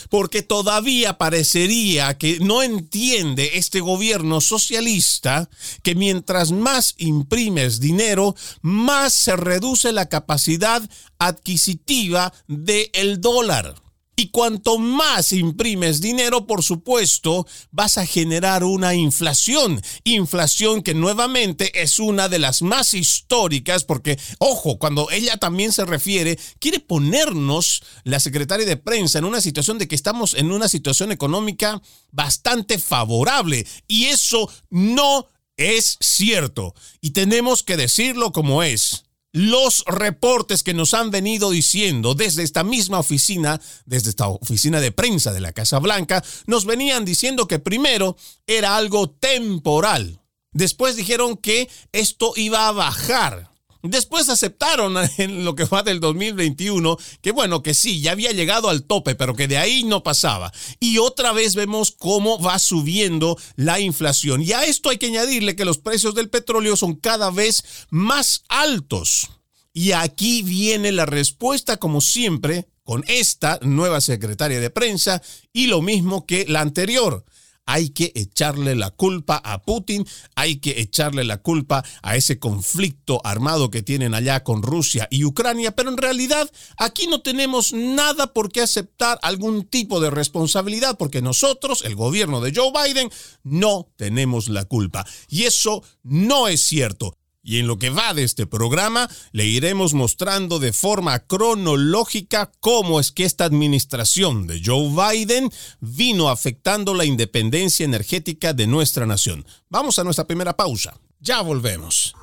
porque 0.09 0.41
todavía 0.41 1.17
parecería 1.17 2.17
que 2.17 2.39
no 2.39 2.63
entiende 2.63 3.51
este 3.53 3.79
gobierno 3.79 4.41
socialista 4.41 5.49
que 5.83 5.95
mientras 5.95 6.51
más 6.51 6.95
imprimes 6.97 7.79
dinero, 7.79 8.35
más 8.61 9.13
se 9.13 9.35
reduce 9.35 9.91
la 9.91 10.07
capacidad 10.09 10.81
adquisitiva 11.19 12.33
del 12.47 13.21
dólar. 13.21 13.84
Y 14.15 14.29
cuanto 14.29 14.77
más 14.77 15.33
imprimes 15.33 15.99
dinero, 16.01 16.47
por 16.47 16.63
supuesto, 16.63 17.45
vas 17.71 17.97
a 17.97 18.05
generar 18.05 18.63
una 18.63 18.93
inflación. 18.93 19.81
Inflación 20.03 20.81
que 20.81 20.93
nuevamente 20.93 21.81
es 21.81 21.99
una 21.99 22.29
de 22.29 22.39
las 22.39 22.61
más 22.61 22.93
históricas 22.93 23.83
porque, 23.83 24.17
ojo, 24.39 24.79
cuando 24.79 25.09
ella 25.11 25.37
también 25.37 25.71
se 25.71 25.85
refiere, 25.85 26.39
quiere 26.59 26.79
ponernos, 26.79 27.83
la 28.03 28.19
secretaria 28.19 28.65
de 28.65 28.77
prensa, 28.77 29.19
en 29.19 29.25
una 29.25 29.41
situación 29.41 29.77
de 29.77 29.87
que 29.87 29.95
estamos 29.95 30.33
en 30.33 30.51
una 30.51 30.69
situación 30.69 31.11
económica 31.11 31.81
bastante 32.11 32.79
favorable. 32.79 33.65
Y 33.87 34.05
eso 34.05 34.49
no 34.69 35.27
es 35.57 35.97
cierto. 35.99 36.73
Y 37.01 37.11
tenemos 37.11 37.63
que 37.63 37.77
decirlo 37.77 38.31
como 38.31 38.63
es 38.63 39.04
los 39.35 39.83
reportes 39.85 40.63
que 40.63 40.73
nos 40.73 40.93
han 40.93 41.11
venido 41.11 41.51
diciendo 41.51 42.15
desde 42.15 42.41
esta 42.41 42.63
misma 42.63 42.99
oficina, 42.99 43.59
desde 43.85 44.09
esta 44.09 44.29
oficina 44.29 44.79
de 44.79 44.93
prensa 44.93 45.33
de 45.33 45.41
la 45.41 45.51
Casa 45.51 45.79
Blanca, 45.79 46.23
nos 46.47 46.63
venían 46.63 47.03
diciendo 47.03 47.45
que 47.45 47.59
primero 47.59 48.15
era 48.47 48.77
algo 48.77 49.09
temporal. 49.09 50.21
Después 50.53 50.95
dijeron 50.95 51.35
que 51.35 51.69
esto 51.91 52.31
iba 52.37 52.69
a 52.69 52.71
bajar. 52.71 53.51
Después 53.89 54.29
aceptaron 54.29 54.95
en 55.17 55.45
lo 55.45 55.55
que 55.55 55.65
va 55.65 55.83
del 55.83 55.99
2021 55.99 56.97
que 57.21 57.31
bueno, 57.31 57.63
que 57.63 57.73
sí, 57.73 58.01
ya 58.01 58.11
había 58.11 58.31
llegado 58.31 58.69
al 58.69 58.83
tope, 58.83 59.15
pero 59.15 59.35
que 59.35 59.47
de 59.47 59.57
ahí 59.57 59.83
no 59.83 60.03
pasaba. 60.03 60.51
Y 60.79 60.97
otra 60.97 61.31
vez 61.31 61.55
vemos 61.55 61.91
cómo 61.91 62.39
va 62.39 62.59
subiendo 62.59 63.37
la 63.55 63.79
inflación. 63.79 64.41
Y 64.41 64.51
a 64.51 64.63
esto 64.63 64.89
hay 64.89 64.97
que 64.97 65.07
añadirle 65.07 65.55
que 65.55 65.65
los 65.65 65.77
precios 65.77 66.15
del 66.15 66.29
petróleo 66.29 66.75
son 66.75 66.95
cada 66.95 67.31
vez 67.31 67.63
más 67.89 68.43
altos. 68.47 69.29
Y 69.73 69.91
aquí 69.91 70.41
viene 70.41 70.91
la 70.91 71.05
respuesta, 71.05 71.77
como 71.77 71.99
siempre, 71.99 72.67
con 72.83 73.03
esta 73.07 73.59
nueva 73.61 73.99
secretaria 73.99 74.59
de 74.59 74.69
prensa 74.69 75.21
y 75.51 75.67
lo 75.67 75.81
mismo 75.81 76.25
que 76.25 76.45
la 76.47 76.61
anterior 76.61 77.25
hay 77.65 77.89
que 77.89 78.11
echarle 78.15 78.75
la 78.75 78.91
culpa 78.91 79.37
a 79.43 79.61
Putin, 79.61 80.05
hay 80.35 80.57
que 80.57 80.79
echarle 80.79 81.23
la 81.23 81.37
culpa 81.37 81.83
a 82.01 82.15
ese 82.15 82.39
conflicto 82.39 83.21
armado 83.23 83.69
que 83.69 83.83
tienen 83.83 84.13
allá 84.13 84.43
con 84.43 84.63
Rusia 84.63 85.07
y 85.09 85.23
Ucrania, 85.23 85.75
pero 85.75 85.89
en 85.89 85.97
realidad 85.97 86.49
aquí 86.77 87.07
no 87.07 87.21
tenemos 87.21 87.73
nada 87.73 88.33
por 88.33 88.51
qué 88.51 88.61
aceptar 88.61 89.19
algún 89.21 89.65
tipo 89.65 89.99
de 89.99 90.09
responsabilidad 90.09 90.97
porque 90.97 91.21
nosotros, 91.21 91.83
el 91.85 91.95
gobierno 91.95 92.41
de 92.41 92.53
Joe 92.55 92.71
Biden, 92.71 93.09
no 93.43 93.87
tenemos 93.95 94.49
la 94.49 94.65
culpa. 94.65 95.05
Y 95.27 95.43
eso 95.43 95.83
no 96.03 96.47
es 96.47 96.61
cierto. 96.61 97.17
Y 97.47 97.59
en 97.59 97.67
lo 97.67 97.77
que 97.77 97.91
va 97.91 98.15
de 98.15 98.23
este 98.23 98.47
programa, 98.47 99.07
le 99.31 99.45
iremos 99.45 99.93
mostrando 99.93 100.57
de 100.57 100.73
forma 100.73 101.19
cronológica 101.19 102.51
cómo 102.59 102.99
es 102.99 103.11
que 103.11 103.23
esta 103.23 103.45
administración 103.45 104.47
de 104.47 104.61
Joe 104.65 104.89
Biden 104.89 105.51
vino 105.79 106.29
afectando 106.29 106.95
la 106.95 107.05
independencia 107.05 107.85
energética 107.85 108.53
de 108.53 108.65
nuestra 108.65 109.05
nación. 109.05 109.45
Vamos 109.69 109.99
a 109.99 110.03
nuestra 110.03 110.25
primera 110.25 110.57
pausa. 110.57 110.99
Ya 111.19 111.41
volvemos. 111.41 112.15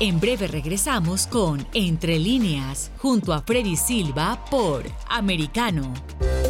En 0.00 0.20
breve 0.20 0.46
regresamos 0.46 1.26
con 1.26 1.66
Entre 1.74 2.20
líneas, 2.20 2.92
junto 2.98 3.32
a 3.32 3.42
Freddy 3.42 3.74
Silva 3.74 4.38
por 4.48 4.84
Americano. 5.08 5.92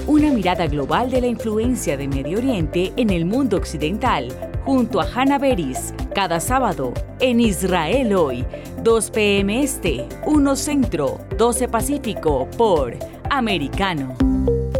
Una 0.06 0.30
mirada 0.30 0.66
global 0.66 1.10
de 1.10 1.22
la 1.22 1.28
influencia 1.28 1.96
de 1.96 2.08
Medio 2.08 2.36
Oriente 2.36 2.92
en 2.98 3.08
el 3.08 3.24
mundo 3.24 3.56
occidental, 3.56 4.28
junto 4.66 5.00
a 5.00 5.06
Hannah 5.10 5.38
Beris, 5.38 5.94
cada 6.14 6.40
sábado 6.40 6.92
en 7.20 7.40
Israel 7.40 8.14
hoy, 8.14 8.44
2 8.82 9.10
p.m. 9.12 9.62
Este, 9.62 10.06
1 10.26 10.56
Centro, 10.56 11.18
12 11.38 11.68
Pacífico 11.68 12.46
por 12.58 12.98
Americano. 13.30 14.14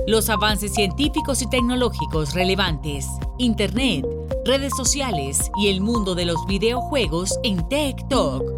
Los 0.07 0.29
avances 0.29 0.75
científicos 0.75 1.41
y 1.41 1.49
tecnológicos 1.49 2.35
relevantes, 2.35 3.07
Internet, 3.39 4.05
redes 4.45 4.75
sociales 4.77 5.51
y 5.59 5.69
el 5.69 5.81
mundo 5.81 6.15
de 6.15 6.27
los 6.27 6.45
videojuegos 6.47 7.39
en 7.45 7.67
Tech 7.69 8.07
Talk 8.09 8.58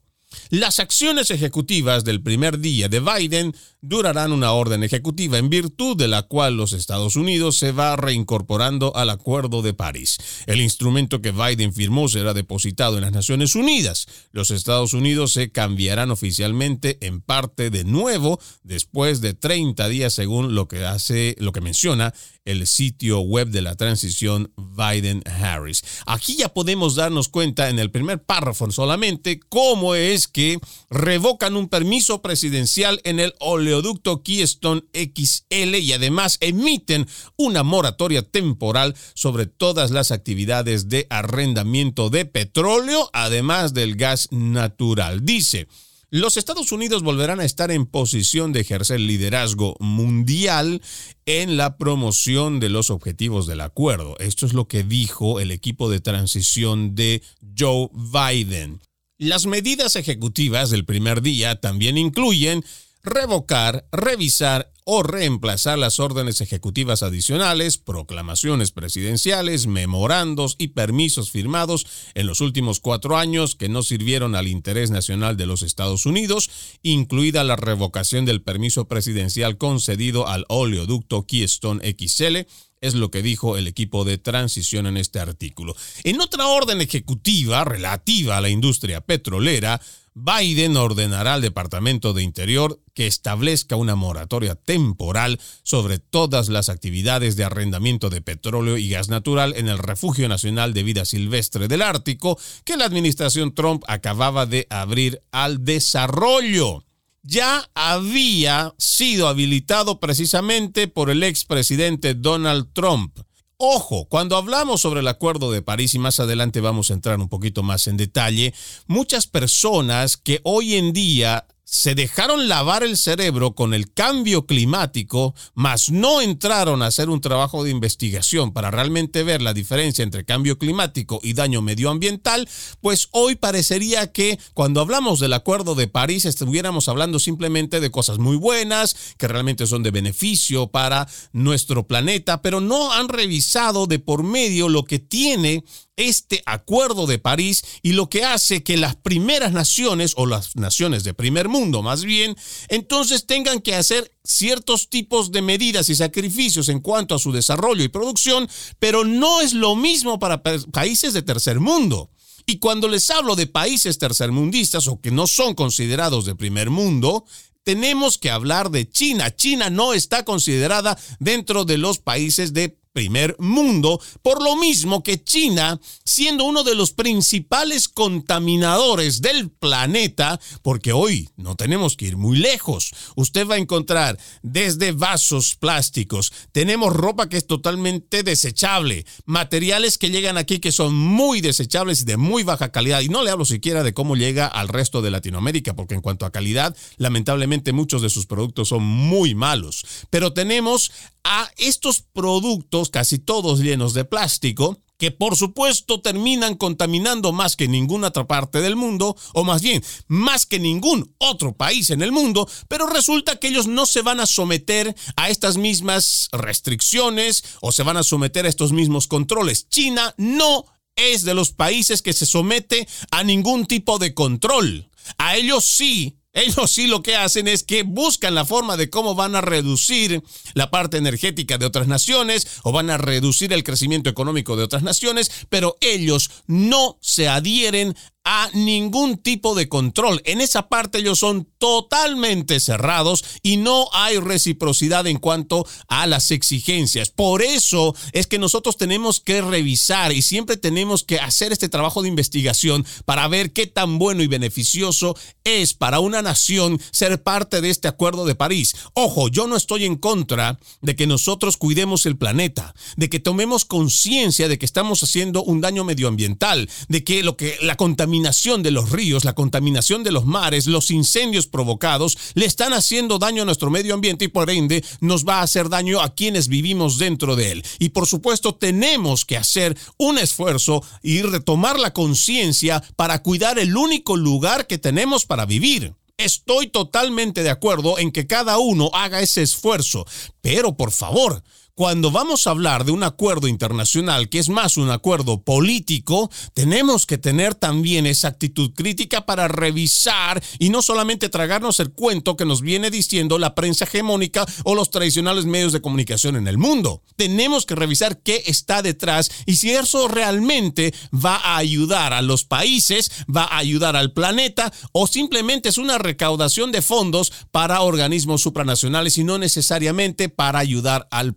Las 0.50 0.80
acciones 0.80 1.32
ejecutivas 1.32 2.04
del 2.04 2.22
primer 2.22 2.60
día 2.60 2.88
de 2.88 3.00
Biden 3.00 3.56
durarán 3.82 4.34
una 4.34 4.52
orden 4.52 4.84
ejecutiva 4.84 5.38
en 5.38 5.50
virtud 5.50 5.96
de 5.96 6.08
la 6.08 6.24
cual 6.24 6.58
los 6.58 6.74
Estados 6.74 7.16
Unidos 7.16 7.58
se 7.58 7.72
va 7.72 7.96
reincorporando 7.96 8.96
al 8.96 9.10
Acuerdo 9.10 9.62
de 9.62 9.74
París. 9.74 10.18
El 10.48 10.62
instrumento 10.62 11.22
que 11.22 11.32
Biden 11.32 11.74
firmó 11.74 12.08
será 12.10 12.34
depositado 12.34 12.98
en 12.98 13.04
las 13.04 13.14
Naciones 13.14 13.56
Unidas. 13.56 14.08
Los 14.32 14.52
Estados 14.52 14.94
Unidos 14.94 15.32
se 15.32 15.52
cambiarán 15.52 16.12
oficialmente 16.12 16.98
en 17.02 17.22
parte 17.22 17.70
de 17.70 17.86
nuevo 17.86 18.40
después 18.64 19.22
de 19.22 19.34
30 19.34 19.88
días 19.88 20.14
según 20.14 20.56
lo 20.56 20.68
que 20.68 20.86
hace 20.86 21.36
lo 21.40 21.52
que 21.52 21.62
menciona 21.62 22.14
el 22.46 22.66
sitio 22.68 23.20
web 23.20 23.50
de 23.50 23.62
la 23.62 23.76
transición 23.76 24.52
Biden-Harris. 24.58 25.84
Aquí 26.06 26.36
ya 26.36 26.50
podemos 26.50 26.96
darnos 26.96 27.30
cuenta 27.30 27.70
en 27.70 27.80
el 27.80 27.92
primer 27.92 28.24
párrafo 28.24 28.70
solamente 28.72 29.40
cómo 29.40 29.96
es 29.96 30.28
que 30.28 30.60
revocan 30.90 31.56
un 31.56 31.70
permiso 31.70 32.22
presidencial 32.22 33.00
en 33.04 33.20
el 33.20 33.34
oleoducto 33.70 34.24
Keystone 34.24 34.84
XL 34.94 35.76
y 35.76 35.94
además 35.94 36.38
emiten 36.42 37.08
una 37.38 37.64
moratoria 37.64 38.24
temporal 38.24 38.96
sobre 39.14 39.46
todas 39.46 39.92
las 39.92 40.12
actividades 40.12 40.90
de 40.90 41.08
arrendamiento 41.10 42.10
de 42.10 42.26
petróleo, 42.26 43.10
además 43.14 43.74
del 43.74 43.96
gas 43.96 44.28
natural. 44.32 45.24
Dice, 45.24 45.68
los 46.12 46.38
Estados 46.38 46.72
Unidos 46.72 47.04
volverán 47.04 47.40
a 47.40 47.46
estar 47.46 47.70
en 47.70 47.86
posición 47.86 48.52
de 48.52 48.62
ejercer 48.62 49.00
liderazgo 49.00 49.76
mundial 49.80 50.82
en 51.28 51.56
la 51.56 51.78
promoción 51.78 52.60
de 52.60 52.70
los 52.70 52.90
objetivos 52.90 53.46
del 53.46 53.62
acuerdo. 53.62 54.18
Esto 54.18 54.48
es 54.48 54.54
lo 54.54 54.68
que 54.68 54.84
dijo 54.84 55.40
el 55.40 55.52
equipo 55.52 55.88
de 55.92 56.00
transición 56.00 56.96
de 56.96 57.22
Joe 57.56 57.90
Biden. 57.94 58.82
Las 59.20 59.46
medidas 59.46 59.98
ejecutivas 59.98 60.70
del 60.70 60.86
primer 60.86 61.22
día 61.22 61.60
también 61.60 61.98
incluyen 61.98 62.64
revocar, 63.04 63.88
revisar 63.92 64.72
o 64.92 65.04
reemplazar 65.04 65.78
las 65.78 66.00
órdenes 66.00 66.42
ejecutivas 66.42 67.04
adicionales, 67.04 67.78
proclamaciones 67.78 68.72
presidenciales, 68.72 69.68
memorandos 69.68 70.56
y 70.58 70.70
permisos 70.70 71.30
firmados 71.30 71.86
en 72.16 72.26
los 72.26 72.42
últimos 72.42 72.80
cuatro 72.80 73.16
años 73.16 73.56
que 73.56 73.70
no 73.70 73.84
sirvieron 73.84 74.34
al 74.36 74.48
interés 74.48 74.90
nacional 74.90 75.38
de 75.38 75.46
los 75.46 75.62
Estados 75.62 76.08
Unidos, 76.08 76.50
incluida 76.82 77.44
la 77.44 77.56
revocación 77.56 78.26
del 78.26 78.42
permiso 78.42 78.88
presidencial 78.88 79.58
concedido 79.58 80.28
al 80.28 80.46
oleoducto 80.48 81.28
Keystone 81.28 81.96
XL, 81.98 82.48
es 82.82 82.96
lo 82.96 83.12
que 83.12 83.22
dijo 83.22 83.58
el 83.58 83.68
equipo 83.68 84.06
de 84.06 84.18
transición 84.18 84.88
en 84.88 84.98
este 84.98 85.20
artículo. 85.20 85.76
En 86.04 86.20
otra 86.20 86.48
orden 86.48 86.82
ejecutiva 86.82 87.64
relativa 87.64 88.38
a 88.38 88.42
la 88.42 88.50
industria 88.50 89.02
petrolera, 89.02 89.82
Biden 90.22 90.76
ordenará 90.76 91.36
al 91.36 91.42
Departamento 91.42 92.14
de 92.14 92.24
Interior 92.24 92.82
que 92.94 93.08
establezca 93.08 93.78
una 93.78 93.96
moratoria 93.96 94.56
temporal 94.56 95.40
sobre 95.64 96.00
todas 96.00 96.50
las 96.50 96.68
actividades 96.68 97.38
de 97.38 97.46
arrendamiento 97.46 98.10
de 98.10 98.22
petróleo 98.22 98.78
y 98.78 98.90
gas 98.90 99.08
natural 99.08 99.54
en 99.56 99.70
el 99.70 99.78
Refugio 99.78 100.28
Nacional 100.28 100.74
de 100.74 100.84
Vida 100.84 101.06
Silvestre 101.06 101.70
del 101.70 101.82
Ártico 101.82 102.38
que 102.66 102.76
la 102.76 102.86
administración 102.86 103.56
Trump 103.56 103.84
acababa 103.88 104.46
de 104.46 104.68
abrir 104.70 105.22
al 105.32 105.64
desarrollo. 105.64 106.84
Ya 107.24 107.70
había 107.74 108.74
sido 108.78 109.28
habilitado 109.28 110.00
precisamente 110.00 110.88
por 110.88 111.10
el 111.10 111.24
expresidente 111.24 112.14
Donald 112.14 112.74
Trump. 112.74 113.20
Ojo, 113.62 114.06
cuando 114.06 114.38
hablamos 114.38 114.80
sobre 114.80 115.02
el 115.02 115.08
Acuerdo 115.10 115.52
de 115.52 115.62
París 115.62 115.94
y 115.94 116.00
más 116.00 116.22
adelante 116.22 116.62
vamos 116.62 116.90
a 116.90 116.94
entrar 116.94 117.20
un 117.20 117.28
poquito 117.28 117.62
más 117.62 117.88
en 117.88 117.98
detalle, 117.98 118.54
muchas 118.88 119.28
personas 119.28 120.16
que 120.16 120.40
hoy 120.46 120.76
en 120.76 120.94
día 120.94 121.46
se 121.70 121.94
dejaron 121.94 122.48
lavar 122.48 122.84
el 122.84 122.98
cerebro 122.98 123.54
con 123.54 123.76
el 123.76 123.94
cambio 123.94 124.48
climático, 124.48 125.36
mas 125.54 125.92
no 125.92 126.20
entraron 126.20 126.82
a 126.82 126.88
hacer 126.88 127.10
un 127.10 127.22
trabajo 127.22 127.64
de 127.64 127.70
investigación 127.70 128.54
para 128.54 128.72
realmente 128.72 129.22
ver 129.22 129.44
la 129.44 129.54
diferencia 129.54 130.04
entre 130.04 130.26
cambio 130.26 130.58
climático 130.58 131.20
y 131.22 131.34
daño 131.34 131.62
medioambiental, 131.62 132.50
pues 132.82 133.08
hoy 133.12 133.36
parecería 133.36 134.12
que 134.12 134.40
cuando 134.56 134.82
hablamos 134.82 135.20
del 135.20 135.34
Acuerdo 135.34 135.76
de 135.76 135.88
París 135.88 136.26
estuviéramos 136.26 136.90
hablando 136.90 137.20
simplemente 137.20 137.80
de 137.80 137.92
cosas 137.92 138.18
muy 138.18 138.36
buenas, 138.36 139.14
que 139.18 139.28
realmente 139.28 139.68
son 139.68 139.84
de 139.84 139.92
beneficio 139.92 140.68
para 140.68 141.08
nuestro 141.34 141.86
planeta, 141.86 142.42
pero 142.42 142.62
no 142.62 142.92
han 142.94 143.10
revisado 143.10 143.86
de 143.86 144.00
por 144.00 144.24
medio 144.24 144.70
lo 144.70 144.86
que 144.86 144.98
tiene 144.98 145.64
este 146.00 146.42
acuerdo 146.46 147.08
de 147.08 147.20
París 147.20 147.64
y 147.82 147.94
lo 147.94 148.10
que 148.10 148.24
hace 148.24 148.64
que 148.64 148.78
las 148.78 148.96
primeras 148.96 149.52
naciones 149.52 150.14
o 150.16 150.26
las 150.26 150.56
naciones 150.56 151.04
de 151.04 151.14
primer 151.14 151.50
mundo 151.50 151.84
más 151.84 152.04
bien, 152.04 152.36
entonces 152.70 153.26
tengan 153.26 153.60
que 153.60 153.76
hacer 153.76 154.12
ciertos 154.24 154.90
tipos 154.90 155.32
de 155.32 155.42
medidas 155.42 155.90
y 155.90 155.96
sacrificios 155.96 156.70
en 156.70 156.80
cuanto 156.80 157.16
a 157.16 157.20
su 157.20 157.32
desarrollo 157.32 157.84
y 157.84 157.90
producción, 157.90 158.50
pero 158.80 159.04
no 159.04 159.42
es 159.42 159.54
lo 159.54 159.76
mismo 159.76 160.20
para 160.20 160.42
países 160.42 161.14
de 161.14 161.22
tercer 161.22 161.60
mundo. 161.60 162.12
Y 162.46 162.58
cuando 162.58 162.88
les 162.88 163.10
hablo 163.12 163.36
de 163.36 163.46
países 163.46 164.00
tercermundistas 164.00 164.88
o 164.88 165.00
que 165.00 165.12
no 165.12 165.28
son 165.28 165.54
considerados 165.54 166.26
de 166.26 166.34
primer 166.34 166.70
mundo, 166.70 167.26
tenemos 167.64 168.18
que 168.18 168.32
hablar 168.32 168.72
de 168.72 168.90
China. 168.90 169.36
China 169.36 169.70
no 169.70 169.94
está 169.94 170.26
considerada 170.26 170.98
dentro 171.20 171.66
de 171.66 171.78
los 171.78 172.00
países 172.00 172.54
de 172.54 172.79
primer 173.00 173.34
mundo, 173.40 174.02
por 174.22 174.44
lo 174.44 174.58
mismo 174.58 175.04
que 175.04 175.24
China, 175.24 175.80
siendo 176.04 176.44
uno 176.44 176.66
de 176.66 176.76
los 176.76 176.92
principales 176.92 177.88
contaminadores 177.88 179.22
del 179.22 179.50
planeta, 179.50 180.38
porque 180.64 180.92
hoy 180.92 181.30
no 181.38 181.56
tenemos 181.56 181.96
que 181.96 182.08
ir 182.08 182.18
muy 182.18 182.38
lejos, 182.38 182.92
usted 183.16 183.48
va 183.48 183.56
a 183.56 183.58
encontrar 183.58 184.20
desde 184.44 184.92
vasos 184.92 185.56
plásticos, 185.56 186.34
tenemos 186.52 186.92
ropa 186.92 187.30
que 187.30 187.38
es 187.38 187.48
totalmente 187.48 188.22
desechable, 188.24 189.06
materiales 189.24 189.98
que 189.98 190.10
llegan 190.10 190.38
aquí 190.38 190.60
que 190.60 190.74
son 190.74 190.94
muy 190.94 191.40
desechables 191.40 192.02
y 192.02 192.04
de 192.04 192.18
muy 192.18 192.44
baja 192.44 192.74
calidad, 192.74 193.00
y 193.00 193.08
no 193.08 193.24
le 193.24 193.32
hablo 193.32 193.46
siquiera 193.46 193.82
de 193.82 193.94
cómo 193.94 194.18
llega 194.18 194.46
al 194.46 194.68
resto 194.68 195.02
de 195.02 195.12
Latinoamérica, 195.12 195.74
porque 195.74 195.96
en 195.96 196.02
cuanto 196.02 196.26
a 196.26 196.34
calidad, 196.34 196.76
lamentablemente 196.98 197.72
muchos 197.72 198.02
de 198.02 198.10
sus 198.10 198.26
productos 198.26 198.68
son 198.68 198.84
muy 198.84 199.36
malos, 199.36 199.86
pero 200.10 200.34
tenemos 200.34 200.92
a 201.24 201.50
estos 201.58 202.02
productos, 202.02 202.90
casi 202.90 203.20
todos 203.20 203.60
llenos 203.60 203.94
de 203.94 204.06
plástico, 204.06 204.80
que 205.00 205.12
por 205.12 205.38
supuesto 205.38 206.02
terminan 206.02 206.56
contaminando 206.56 207.32
más 207.32 207.56
que 207.56 207.70
ninguna 207.70 208.10
otra 208.10 208.28
parte 208.28 208.60
del 208.62 208.76
mundo, 208.76 209.16
o 209.34 209.46
más 209.46 209.62
bien, 209.62 209.82
más 210.08 210.46
que 210.46 210.60
ningún 210.60 211.16
otro 211.18 211.56
país 211.56 211.90
en 211.90 212.02
el 212.02 212.12
mundo, 212.12 212.48
pero 212.68 212.86
resulta 212.86 213.38
que 213.38 213.48
ellos 213.48 213.66
no 213.66 213.86
se 213.86 214.02
van 214.02 214.20
a 214.20 214.26
someter 214.26 214.94
a 215.16 215.30
estas 215.30 215.56
mismas 215.56 216.28
restricciones 216.34 217.44
o 217.62 217.72
se 217.72 217.84
van 217.84 217.96
a 217.96 218.04
someter 218.04 218.46
a 218.46 218.50
estos 218.50 218.74
mismos 218.74 219.08
controles. 219.08 219.70
China 219.70 220.14
no 220.18 220.66
es 220.98 221.24
de 221.24 221.34
los 221.34 221.54
países 221.54 222.02
que 222.02 222.12
se 222.12 222.26
somete 222.26 222.86
a 223.10 223.24
ningún 223.24 223.66
tipo 223.66 224.00
de 224.00 224.14
control. 224.14 224.90
A 225.18 225.38
ellos 225.38 225.64
sí 225.64 226.19
ellos 226.42 226.72
sí 226.72 226.88
lo 226.88 227.04
que 227.04 227.16
hacen 227.16 227.48
es 227.48 227.64
que 227.64 227.84
buscan 227.84 228.36
la 228.36 228.46
forma 228.46 228.78
de 228.78 228.90
cómo 228.90 229.16
van 229.16 229.36
a 229.36 229.42
reducir 229.42 230.24
la 230.54 230.72
parte 230.72 230.98
energética 230.98 231.58
de 231.58 231.66
otras 231.66 231.88
naciones 231.88 232.48
o 232.64 232.72
van 232.72 232.90
a 232.90 232.98
reducir 232.98 233.54
el 233.54 233.64
crecimiento 233.64 234.10
económico 234.10 234.56
de 234.56 234.64
otras 234.64 234.84
naciones, 234.84 235.32
pero 235.50 235.76
ellos 235.82 236.32
no 236.48 236.98
se 237.02 237.28
adhieren 237.28 237.96
a 238.32 238.48
ningún 238.54 239.18
tipo 239.18 239.56
de 239.56 239.68
control. 239.68 240.22
En 240.24 240.40
esa 240.40 240.70
parte 240.70 241.00
ellos 241.00 241.18
son 241.18 241.48
totalmente 241.58 242.60
cerrados 242.60 243.26
y 243.42 243.58
no 243.58 243.88
hay 243.92 244.20
reciprocidad 244.20 245.08
en 245.08 245.18
cuanto 245.18 245.66
a 245.88 246.06
las 246.06 246.30
exigencias. 246.30 247.10
Por 247.10 247.42
eso 247.42 247.96
es 248.12 248.28
que 248.28 248.38
nosotros 248.38 248.78
tenemos 248.78 249.20
que 249.20 249.42
revisar 249.42 250.12
y 250.12 250.22
siempre 250.22 250.58
tenemos 250.58 251.04
que 251.04 251.18
hacer 251.18 251.52
este 251.52 251.70
trabajo 251.70 252.04
de 252.04 252.10
investigación 252.10 252.86
para 253.04 253.28
ver 253.28 253.52
qué 253.52 253.66
tan 253.66 253.98
bueno 253.98 254.22
y 254.22 254.28
beneficioso 254.28 255.18
es 255.44 255.74
para 255.74 256.00
una 256.00 256.22
nación 256.22 256.80
ser 256.92 257.24
parte 257.24 257.62
de 257.62 257.72
este 257.72 257.88
acuerdo 257.88 258.26
de 258.28 258.36
París. 258.36 258.76
Ojo, 258.94 259.30
yo 259.30 259.48
no 259.48 259.56
estoy 259.56 259.86
en 259.86 259.96
contra 259.96 260.60
de 260.82 260.96
que 260.96 261.08
nosotros 261.08 261.58
cuidemos 261.58 262.06
el 262.06 262.16
planeta, 262.16 262.76
de 262.96 263.10
que 263.10 263.20
tomemos 263.20 263.66
conciencia 263.66 264.48
de 264.48 264.60
que 264.60 264.68
estamos 264.68 265.02
haciendo 265.02 265.42
un 265.42 265.62
daño 265.62 265.84
medioambiental, 265.84 266.70
de 266.90 267.04
que 267.04 267.24
lo 267.24 267.36
que 267.36 267.58
la 267.64 267.76
contaminación 267.76 268.19
contaminación 268.20 268.64
de 268.64 268.72
los 268.72 268.92
ríos, 268.92 269.24
la 269.24 269.34
contaminación 269.34 270.04
de 270.04 270.12
los 270.12 270.26
mares, 270.26 270.68
los 270.68 270.92
incendios 270.92 271.48
provocados, 271.48 272.18
le 272.34 272.46
están 272.46 272.74
haciendo 272.74 273.18
daño 273.18 273.44
a 273.44 273.46
nuestro 273.46 273.70
medio 273.70 273.94
ambiente 273.94 274.26
y 274.26 274.28
por 274.28 274.50
ende 274.50 274.84
nos 275.00 275.24
va 275.24 275.40
a 275.40 275.44
hacer 275.44 275.70
daño 275.70 276.02
a 276.02 276.14
quienes 276.14 276.50
vivimos 276.50 276.98
dentro 276.98 277.38
de 277.38 277.54
él. 277.54 277.64
Y 277.80 277.90
por 277.90 278.08
supuesto 278.08 278.56
tenemos 278.56 279.24
que 279.24 279.38
hacer 279.38 279.78
un 279.98 280.18
esfuerzo 280.18 280.84
y 281.02 281.22
retomar 281.22 281.80
la 281.80 281.94
conciencia 281.94 282.84
para 282.98 283.24
cuidar 283.24 283.58
el 283.58 283.78
único 283.78 284.18
lugar 284.18 284.68
que 284.68 284.78
tenemos 284.78 285.26
para 285.26 285.46
vivir. 285.46 285.94
Estoy 286.18 286.68
totalmente 286.68 287.42
de 287.42 287.52
acuerdo 287.52 288.00
en 288.00 288.12
que 288.12 288.28
cada 288.28 288.58
uno 288.58 288.92
haga 288.94 289.22
ese 289.22 289.44
esfuerzo, 289.44 290.06
pero 290.42 290.76
por 290.76 290.92
favor, 290.92 291.42
cuando 291.80 292.12
vamos 292.12 292.46
a 292.46 292.50
hablar 292.50 292.84
de 292.84 292.92
un 292.92 293.04
acuerdo 293.04 293.48
internacional 293.48 294.28
que 294.28 294.40
es 294.40 294.50
más 294.50 294.76
un 294.76 294.90
acuerdo 294.90 295.44
político, 295.44 296.30
tenemos 296.54 297.06
que 297.06 297.18
tener 297.18 297.56
también 297.56 298.06
esa 298.06 298.28
actitud 298.28 298.74
crítica 298.74 299.26
para 299.26 299.48
revisar 299.48 300.44
y 300.60 300.72
no 300.72 300.82
solamente 300.82 301.30
tragarnos 301.30 301.80
el 301.80 301.94
cuento 301.94 302.36
que 302.36 302.44
nos 302.44 302.60
viene 302.60 302.92
diciendo 302.92 303.40
la 303.40 303.56
prensa 303.56 303.86
hegemónica 303.86 304.46
o 304.66 304.76
los 304.76 304.92
tradicionales 304.92 305.46
medios 305.46 305.72
de 305.72 305.80
comunicación 305.80 306.36
en 306.36 306.50
el 306.50 306.58
mundo. 306.58 307.02
Tenemos 307.16 307.66
que 307.66 307.76
revisar 307.76 308.22
qué 308.24 308.44
está 308.48 308.82
detrás 308.82 309.32
y 309.46 309.56
si 309.56 309.70
eso 309.72 310.10
realmente 310.10 310.94
va 311.14 311.38
a 311.38 311.56
ayudar 311.56 312.12
a 312.12 312.22
los 312.22 312.44
países, 312.44 313.10
va 313.34 313.46
a 313.46 313.58
ayudar 313.58 313.96
al 313.96 314.12
planeta 314.12 314.74
o 314.92 315.08
simplemente 315.08 315.70
es 315.70 315.78
una 315.78 315.98
recaudación 315.98 316.74
de 316.74 316.82
fondos 316.82 317.32
para 317.52 317.80
organismos 317.84 318.42
supranacionales 318.42 319.18
y 319.18 319.24
no 319.24 319.38
necesariamente 319.38 320.28
para 320.28 320.60
ayudar 320.60 321.08
al 321.10 321.36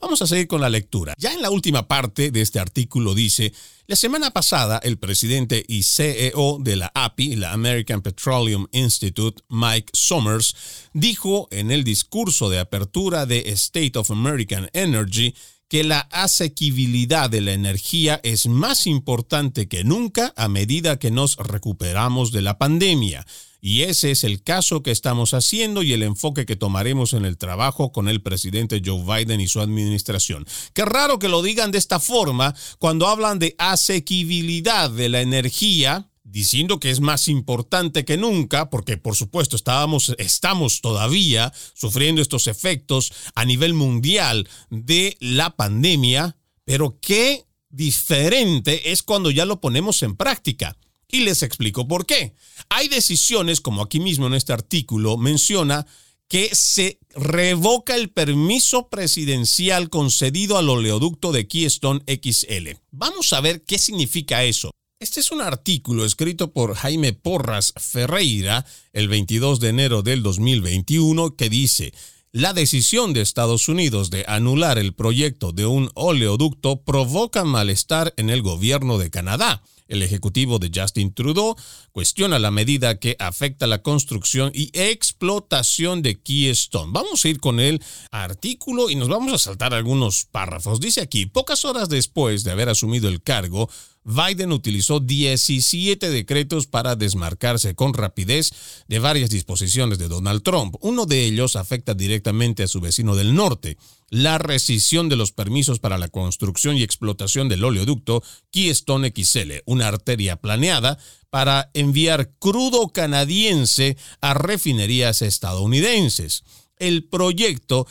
Vamos 0.00 0.22
a 0.22 0.26
seguir 0.26 0.46
con 0.46 0.60
la 0.60 0.68
lectura. 0.68 1.14
Ya 1.18 1.32
en 1.32 1.42
la 1.42 1.50
última 1.50 1.88
parte 1.88 2.30
de 2.30 2.40
este 2.40 2.58
artículo 2.58 3.14
dice, 3.14 3.52
la 3.86 3.96
semana 3.96 4.30
pasada 4.30 4.78
el 4.82 4.96
presidente 4.96 5.64
y 5.66 5.82
CEO 5.82 6.58
de 6.60 6.76
la 6.76 6.92
API, 6.94 7.36
la 7.36 7.52
American 7.52 8.00
Petroleum 8.00 8.66
Institute, 8.72 9.42
Mike 9.48 9.90
Summers, 9.92 10.54
dijo 10.92 11.48
en 11.50 11.70
el 11.70 11.84
discurso 11.84 12.48
de 12.48 12.58
apertura 12.58 13.26
de 13.26 13.50
State 13.50 13.98
of 13.98 14.10
American 14.10 14.70
Energy 14.72 15.34
que 15.72 15.84
la 15.84 16.00
asequibilidad 16.10 17.30
de 17.30 17.40
la 17.40 17.54
energía 17.54 18.20
es 18.24 18.46
más 18.46 18.86
importante 18.86 19.68
que 19.68 19.84
nunca 19.84 20.34
a 20.36 20.46
medida 20.46 20.98
que 20.98 21.10
nos 21.10 21.38
recuperamos 21.38 22.30
de 22.30 22.42
la 22.42 22.58
pandemia. 22.58 23.26
Y 23.58 23.84
ese 23.84 24.10
es 24.10 24.22
el 24.22 24.42
caso 24.42 24.82
que 24.82 24.90
estamos 24.90 25.32
haciendo 25.32 25.82
y 25.82 25.94
el 25.94 26.02
enfoque 26.02 26.44
que 26.44 26.56
tomaremos 26.56 27.14
en 27.14 27.24
el 27.24 27.38
trabajo 27.38 27.90
con 27.90 28.08
el 28.08 28.20
presidente 28.20 28.82
Joe 28.84 29.02
Biden 29.02 29.40
y 29.40 29.48
su 29.48 29.62
administración. 29.62 30.44
Qué 30.74 30.84
raro 30.84 31.18
que 31.18 31.30
lo 31.30 31.40
digan 31.40 31.70
de 31.70 31.78
esta 31.78 31.98
forma 31.98 32.54
cuando 32.78 33.06
hablan 33.06 33.38
de 33.38 33.54
asequibilidad 33.56 34.90
de 34.90 35.08
la 35.08 35.22
energía, 35.22 36.11
diciendo 36.32 36.80
que 36.80 36.90
es 36.90 37.00
más 37.00 37.28
importante 37.28 38.04
que 38.04 38.16
nunca, 38.16 38.70
porque 38.70 38.96
por 38.96 39.14
supuesto 39.14 39.54
estábamos, 39.54 40.14
estamos 40.18 40.80
todavía 40.80 41.52
sufriendo 41.74 42.22
estos 42.22 42.46
efectos 42.46 43.12
a 43.34 43.44
nivel 43.44 43.74
mundial 43.74 44.48
de 44.70 45.16
la 45.20 45.54
pandemia, 45.54 46.36
pero 46.64 46.98
qué 47.00 47.44
diferente 47.68 48.92
es 48.92 49.02
cuando 49.02 49.30
ya 49.30 49.44
lo 49.44 49.60
ponemos 49.60 50.02
en 50.02 50.16
práctica. 50.16 50.76
Y 51.06 51.20
les 51.20 51.42
explico 51.42 51.86
por 51.86 52.06
qué. 52.06 52.34
Hay 52.70 52.88
decisiones, 52.88 53.60
como 53.60 53.82
aquí 53.82 54.00
mismo 54.00 54.26
en 54.26 54.32
este 54.32 54.54
artículo 54.54 55.18
menciona, 55.18 55.86
que 56.26 56.48
se 56.54 56.98
revoca 57.14 57.94
el 57.94 58.08
permiso 58.08 58.88
presidencial 58.88 59.90
concedido 59.90 60.56
al 60.56 60.70
oleoducto 60.70 61.30
de 61.30 61.46
Keystone 61.46 62.00
XL. 62.06 62.70
Vamos 62.90 63.34
a 63.34 63.42
ver 63.42 63.62
qué 63.64 63.78
significa 63.78 64.42
eso. 64.42 64.70
Este 65.02 65.18
es 65.18 65.32
un 65.32 65.40
artículo 65.40 66.04
escrito 66.04 66.52
por 66.52 66.76
Jaime 66.76 67.12
Porras 67.12 67.74
Ferreira 67.76 68.64
el 68.92 69.08
22 69.08 69.58
de 69.58 69.70
enero 69.70 70.02
del 70.02 70.22
2021 70.22 71.34
que 71.34 71.48
dice, 71.50 71.92
la 72.30 72.52
decisión 72.52 73.12
de 73.12 73.20
Estados 73.20 73.68
Unidos 73.68 74.10
de 74.10 74.24
anular 74.28 74.78
el 74.78 74.94
proyecto 74.94 75.50
de 75.50 75.66
un 75.66 75.90
oleoducto 75.94 76.82
provoca 76.82 77.42
malestar 77.42 78.14
en 78.16 78.30
el 78.30 78.42
gobierno 78.42 78.96
de 78.96 79.10
Canadá. 79.10 79.64
El 79.88 80.02
ejecutivo 80.02 80.60
de 80.60 80.70
Justin 80.72 81.12
Trudeau 81.12 81.56
cuestiona 81.90 82.38
la 82.38 82.52
medida 82.52 82.98
que 82.98 83.16
afecta 83.18 83.66
la 83.66 83.82
construcción 83.82 84.52
y 84.54 84.70
explotación 84.72 86.00
de 86.00 86.18
Keystone. 86.22 86.92
Vamos 86.92 87.24
a 87.24 87.28
ir 87.28 87.40
con 87.40 87.58
el 87.60 87.82
artículo 88.10 88.88
y 88.88 88.94
nos 88.94 89.08
vamos 89.08 89.32
a 89.34 89.38
saltar 89.38 89.74
algunos 89.74 90.24
párrafos. 90.24 90.80
Dice 90.80 91.02
aquí, 91.02 91.26
pocas 91.26 91.64
horas 91.64 91.88
después 91.88 92.44
de 92.44 92.52
haber 92.52 92.68
asumido 92.68 93.08
el 93.08 93.20
cargo, 93.20 93.68
Biden 94.04 94.52
utilizó 94.52 95.00
17 95.00 96.10
decretos 96.10 96.66
para 96.66 96.96
desmarcarse 96.96 97.74
con 97.74 97.94
rapidez 97.94 98.50
de 98.88 98.98
varias 98.98 99.30
disposiciones 99.30 99.98
de 99.98 100.08
Donald 100.08 100.42
Trump. 100.42 100.74
Uno 100.80 101.06
de 101.06 101.24
ellos 101.24 101.56
afecta 101.56 101.94
directamente 101.94 102.64
a 102.64 102.68
su 102.68 102.80
vecino 102.80 103.14
del 103.14 103.34
norte, 103.34 103.76
la 104.10 104.38
rescisión 104.38 105.08
de 105.08 105.16
los 105.16 105.32
permisos 105.32 105.78
para 105.78 105.98
la 105.98 106.08
construcción 106.08 106.76
y 106.76 106.82
explotación 106.82 107.48
del 107.48 107.64
oleoducto 107.64 108.22
Keystone 108.50 109.12
XL, 109.14 109.62
una 109.66 109.88
arteria 109.88 110.36
planeada 110.36 110.98
para 111.30 111.70
enviar 111.72 112.32
crudo 112.38 112.88
canadiense 112.88 113.96
a 114.20 114.34
refinerías 114.34 115.22
estadounidenses. 115.22 116.44
El 116.78 117.04
proyecto 117.04 117.86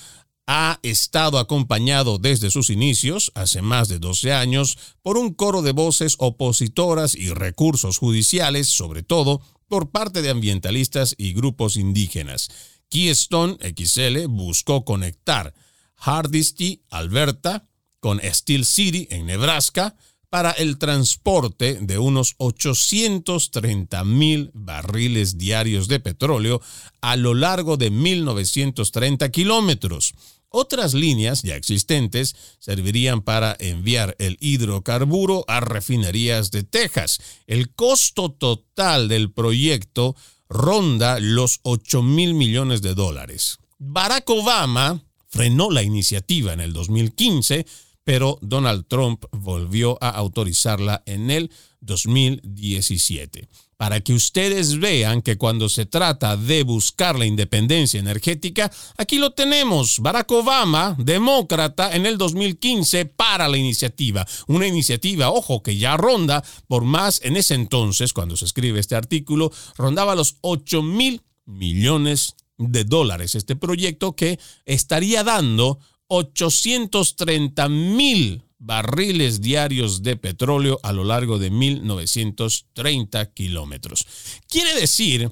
ha 0.53 0.81
estado 0.83 1.39
acompañado 1.39 2.17
desde 2.17 2.51
sus 2.51 2.69
inicios, 2.69 3.31
hace 3.35 3.61
más 3.61 3.87
de 3.87 3.99
12 3.99 4.33
años, 4.33 4.77
por 5.01 5.17
un 5.17 5.33
coro 5.33 5.61
de 5.61 5.71
voces 5.71 6.17
opositoras 6.19 7.15
y 7.15 7.29
recursos 7.29 7.97
judiciales, 7.97 8.67
sobre 8.67 9.01
todo 9.01 9.39
por 9.69 9.91
parte 9.91 10.21
de 10.21 10.29
ambientalistas 10.29 11.15
y 11.17 11.31
grupos 11.31 11.77
indígenas. 11.77 12.49
Keystone 12.89 13.55
XL 13.61 14.25
buscó 14.27 14.83
conectar 14.83 15.53
Hardisty, 15.95 16.83
Alberta, 16.89 17.69
con 18.01 18.19
Steel 18.21 18.65
City, 18.65 19.07
en 19.09 19.27
Nebraska, 19.27 19.95
para 20.29 20.51
el 20.51 20.77
transporte 20.77 21.77
de 21.79 21.97
unos 21.97 22.35
830 22.39 24.03
mil 24.03 24.51
barriles 24.53 25.37
diarios 25.37 25.87
de 25.87 26.01
petróleo 26.01 26.61
a 26.99 27.15
lo 27.15 27.35
largo 27.35 27.77
de 27.77 27.89
1930 27.89 29.29
kilómetros. 29.29 30.13
Otras 30.53 30.93
líneas 30.93 31.43
ya 31.43 31.55
existentes 31.55 32.35
servirían 32.59 33.21
para 33.21 33.55
enviar 33.59 34.15
el 34.19 34.37
hidrocarburo 34.41 35.45
a 35.47 35.61
refinerías 35.61 36.51
de 36.51 36.63
Texas. 36.63 37.19
El 37.47 37.73
costo 37.73 38.31
total 38.31 39.07
del 39.07 39.31
proyecto 39.31 40.15
ronda 40.49 41.19
los 41.21 41.61
8 41.63 42.03
mil 42.03 42.33
millones 42.33 42.81
de 42.81 42.93
dólares. 42.93 43.59
Barack 43.79 44.29
Obama 44.29 45.01
frenó 45.29 45.71
la 45.71 45.83
iniciativa 45.83 46.51
en 46.51 46.59
el 46.59 46.73
2015 46.73 47.65
pero 48.03 48.39
Donald 48.41 48.85
Trump 48.87 49.25
volvió 49.31 49.97
a 50.01 50.09
autorizarla 50.09 51.03
en 51.05 51.29
el 51.29 51.51
2017. 51.81 53.47
Para 53.81 53.99
que 53.99 54.13
ustedes 54.13 54.79
vean 54.79 55.23
que 55.23 55.39
cuando 55.39 55.67
se 55.67 55.87
trata 55.87 56.37
de 56.37 56.61
buscar 56.61 57.17
la 57.17 57.25
independencia 57.25 57.99
energética, 57.99 58.71
aquí 58.95 59.17
lo 59.17 59.31
tenemos. 59.31 59.97
Barack 59.97 60.31
Obama, 60.33 60.95
demócrata, 60.99 61.95
en 61.95 62.05
el 62.05 62.19
2015 62.19 63.05
para 63.07 63.47
la 63.47 63.57
iniciativa. 63.57 64.23
Una 64.45 64.67
iniciativa, 64.67 65.31
ojo, 65.31 65.63
que 65.63 65.77
ya 65.77 65.97
ronda 65.97 66.43
por 66.67 66.83
más 66.83 67.21
en 67.23 67.37
ese 67.37 67.55
entonces, 67.55 68.13
cuando 68.13 68.37
se 68.37 68.45
escribe 68.45 68.79
este 68.79 68.93
artículo, 68.95 69.51
rondaba 69.75 70.13
los 70.13 70.35
8 70.41 70.83
mil 70.83 71.23
millones 71.47 72.35
de 72.59 72.83
dólares. 72.83 73.33
Este 73.33 73.55
proyecto 73.55 74.15
que 74.15 74.39
estaría 74.63 75.23
dando 75.23 75.79
830 76.05 77.67
mil 77.67 78.43
barriles 78.61 79.41
diarios 79.41 80.03
de 80.03 80.15
petróleo 80.15 80.79
a 80.83 80.93
lo 80.93 81.03
largo 81.03 81.39
de 81.39 81.49
1930 81.49 83.33
kilómetros. 83.33 84.05
Quiere 84.47 84.79
decir 84.79 85.31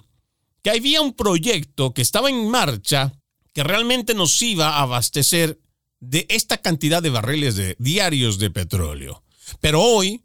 que 0.63 0.72
había 0.72 1.02
un 1.02 1.13
proyecto 1.13 1.94
que 1.94 2.02
estaba 2.02 2.30
en 2.30 2.50
marcha 2.50 3.13
que 3.54 3.63
realmente 3.63 4.15
nos 4.15 4.42
iba 4.42 4.70
a 4.70 4.82
abastecer 4.82 5.60
de 6.00 6.26
esta 6.30 6.58
cantidad 6.58 7.04
de 7.04 7.12
barriles 7.12 7.56
de, 7.56 7.76
diarios 7.78 8.39
de 8.39 8.50
petróleo. 8.50 9.24
Pero 9.60 9.82
hoy 9.82 10.24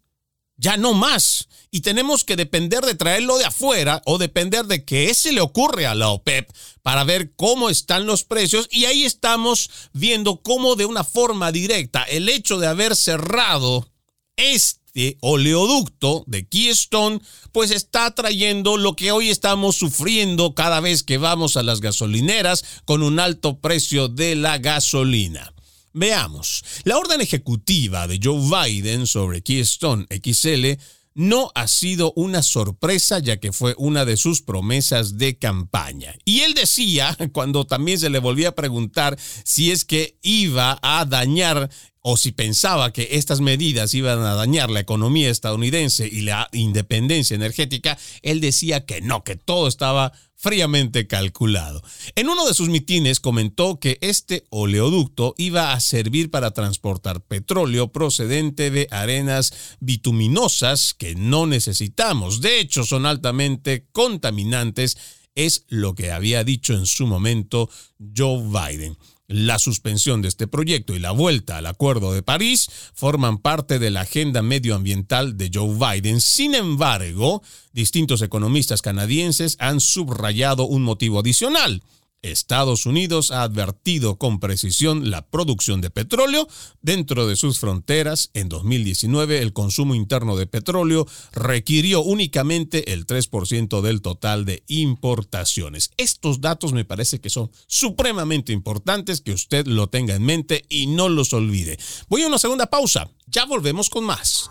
ya 0.57 0.77
no 0.77 0.95
más. 0.95 1.49
Y 1.71 1.81
tenemos 1.81 2.25
que 2.25 2.37
depender 2.37 2.85
de 2.85 2.95
traerlo 2.95 3.39
de 3.39 3.47
afuera 3.47 4.03
o 4.07 4.19
depender 4.19 4.67
de 4.67 4.85
que 4.85 5.13
se 5.15 5.33
le 5.33 5.41
ocurre 5.41 5.87
a 5.87 5.95
la 5.95 6.11
OPEP 6.11 6.51
para 6.83 7.05
ver 7.05 7.33
cómo 7.35 7.71
están 7.71 8.07
los 8.07 8.25
precios. 8.25 8.69
Y 8.71 8.85
ahí 8.85 9.05
estamos 9.05 9.71
viendo 9.93 10.41
cómo 10.43 10.77
de 10.77 10.87
una 10.87 11.03
forma 11.05 11.51
directa 11.51 12.05
el 12.05 12.29
hecho 12.29 12.59
de 12.59 12.69
haber 12.69 12.95
cerrado 12.95 13.91
este 14.37 15.17
oleoducto 15.21 16.25
de 16.29 16.47
Keystone, 16.47 17.21
pues 17.51 17.73
está 17.73 18.15
trayendo 18.15 18.77
lo 18.77 18.95
que 18.95 19.11
hoy 19.11 19.31
estamos 19.31 19.77
sufriendo 19.77 20.55
cada 20.55 20.81
vez 20.81 21.03
que 21.03 21.19
vamos 21.19 21.57
a 21.57 21.65
las 21.65 21.81
gasolineras 21.81 22.65
con 22.85 23.03
un 23.03 23.19
alto 23.19 23.59
precio 23.59 24.09
de 24.09 24.37
la 24.37 24.59
gasolina. 24.59 25.54
Veamos, 25.97 26.65
la 26.83 26.99
orden 26.99 27.21
ejecutiva 27.21 28.09
de 28.09 28.19
Joe 28.21 28.41
Biden 28.51 29.07
sobre 29.07 29.43
Keystone 29.43 30.07
XL 30.11 30.73
no 31.15 31.53
ha 31.55 31.69
sido 31.69 32.13
una 32.17 32.43
sorpresa 32.43 33.21
ya 33.21 33.39
que 33.39 33.53
fue 33.53 33.77
una 33.79 34.05
de 34.05 34.17
sus 34.17 34.43
promesas 34.43 35.19
de 35.19 35.39
campaña. 35.39 36.17
Y 36.25 36.41
él 36.41 36.55
decía, 36.55 37.17
cuando 37.33 37.65
también 37.65 38.01
se 38.01 38.11
le 38.11 38.19
volvía 38.19 38.49
a 38.49 38.55
preguntar 38.57 39.17
si 39.45 39.71
es 39.71 39.85
que 39.85 40.19
iba 40.23 40.81
a 40.83 41.05
dañar 41.05 41.71
o 42.01 42.17
si 42.17 42.33
pensaba 42.33 42.93
que 42.93 43.11
estas 43.13 43.41
medidas 43.41 43.95
iban 43.95 44.19
a 44.19 44.35
dañar 44.35 44.71
la 44.71 44.81
economía 44.81 45.31
estadounidense 45.31 46.09
y 46.09 46.23
la 46.23 46.49
independencia 46.53 47.37
energética, 47.37 47.97
él 48.23 48.41
decía 48.41 48.85
que 48.85 49.01
no, 49.01 49.23
que 49.23 49.37
todo 49.37 49.69
estaba 49.69 50.13
fríamente 50.45 51.07
calculado. 51.07 51.83
En 52.17 52.29
uno 52.29 52.47
de 52.47 52.53
sus 52.53 52.69
mitines 52.69 53.19
comentó 53.19 53.81
que 53.81 53.97
este 54.03 54.45
oleoducto 54.51 55.35
iba 55.39 55.73
a 55.73 55.81
servir 55.81 56.31
para 56.31 56.51
transportar 56.51 57.23
petróleo 57.23 57.91
procedente 57.93 58.71
de 58.71 58.87
arenas 58.91 59.55
bituminosas 59.81 60.93
que 60.93 61.15
no 61.15 61.47
necesitamos. 61.47 62.43
De 62.43 62.61
hecho, 62.61 62.85
son 62.85 63.07
altamente 63.07 63.87
contaminantes, 63.91 64.99
es 65.35 65.65
lo 65.69 65.95
que 65.95 66.13
había 66.13 66.45
dicho 66.45 66.75
en 66.75 66.85
su 66.85 67.07
momento 67.07 67.71
Joe 68.15 68.43
Biden. 68.43 68.99
La 69.27 69.59
suspensión 69.59 70.21
de 70.21 70.29
este 70.29 70.47
proyecto 70.47 70.95
y 70.95 70.99
la 70.99 71.11
vuelta 71.11 71.57
al 71.57 71.67
Acuerdo 71.67 72.13
de 72.13 72.23
París 72.23 72.69
forman 72.93 73.39
parte 73.39 73.79
de 73.79 73.91
la 73.91 74.03
agenda 74.03 74.43
medioambiental 74.43 75.39
de 75.39 75.51
Joe 75.53 75.75
Biden. 75.79 76.21
Sin 76.21 76.55
embargo, 76.55 77.43
distintos 77.73 78.21
economistas 78.21 78.83
canadienses 78.83 79.57
han 79.61 79.81
subrayado 79.81 80.65
un 80.67 80.83
motivo 80.83 81.21
adicional 81.21 81.83
Estados 82.25 82.87
Unidos 82.87 83.31
ha 83.31 83.43
advertido 83.43 84.17
con 84.17 84.41
precisión 84.41 85.11
la 85.11 85.27
producción 85.27 85.81
de 85.81 85.91
petróleo 85.91 86.49
dentro 86.83 87.27
de 87.27 87.37
sus 87.37 87.59
fronteras. 87.59 88.31
En 88.35 88.49
2019 88.49 89.41
el 89.41 89.53
consumo 89.53 89.95
interno 89.95 90.37
de 90.37 90.47
petróleo 90.47 91.07
requirió 91.33 92.03
únicamente 92.03 92.93
el 92.93 93.07
3% 93.07 93.81
del 93.83 94.01
total 94.01 94.45
de 94.45 94.63
importaciones. 94.69 95.91
Estos 95.97 96.41
datos 96.41 96.73
me 96.73 96.85
parece 96.85 97.21
que 97.21 97.31
son 97.31 97.51
supremamente 97.67 98.53
importantes 98.53 99.21
que 99.21 99.33
usted 99.33 99.67
lo 99.67 99.89
tenga 99.89 100.15
en 100.15 100.25
mente 100.25 100.65
y 100.69 100.87
no 100.87 101.09
los 101.09 101.33
olvide. 101.33 101.79
Voy 102.09 102.23
a 102.23 102.29
una 102.29 102.39
segunda 102.39 102.67
pausa. 102.67 103.11
Ya 103.27 103.45
volvemos 103.45 103.91
con 103.91 104.05
más. 104.05 104.51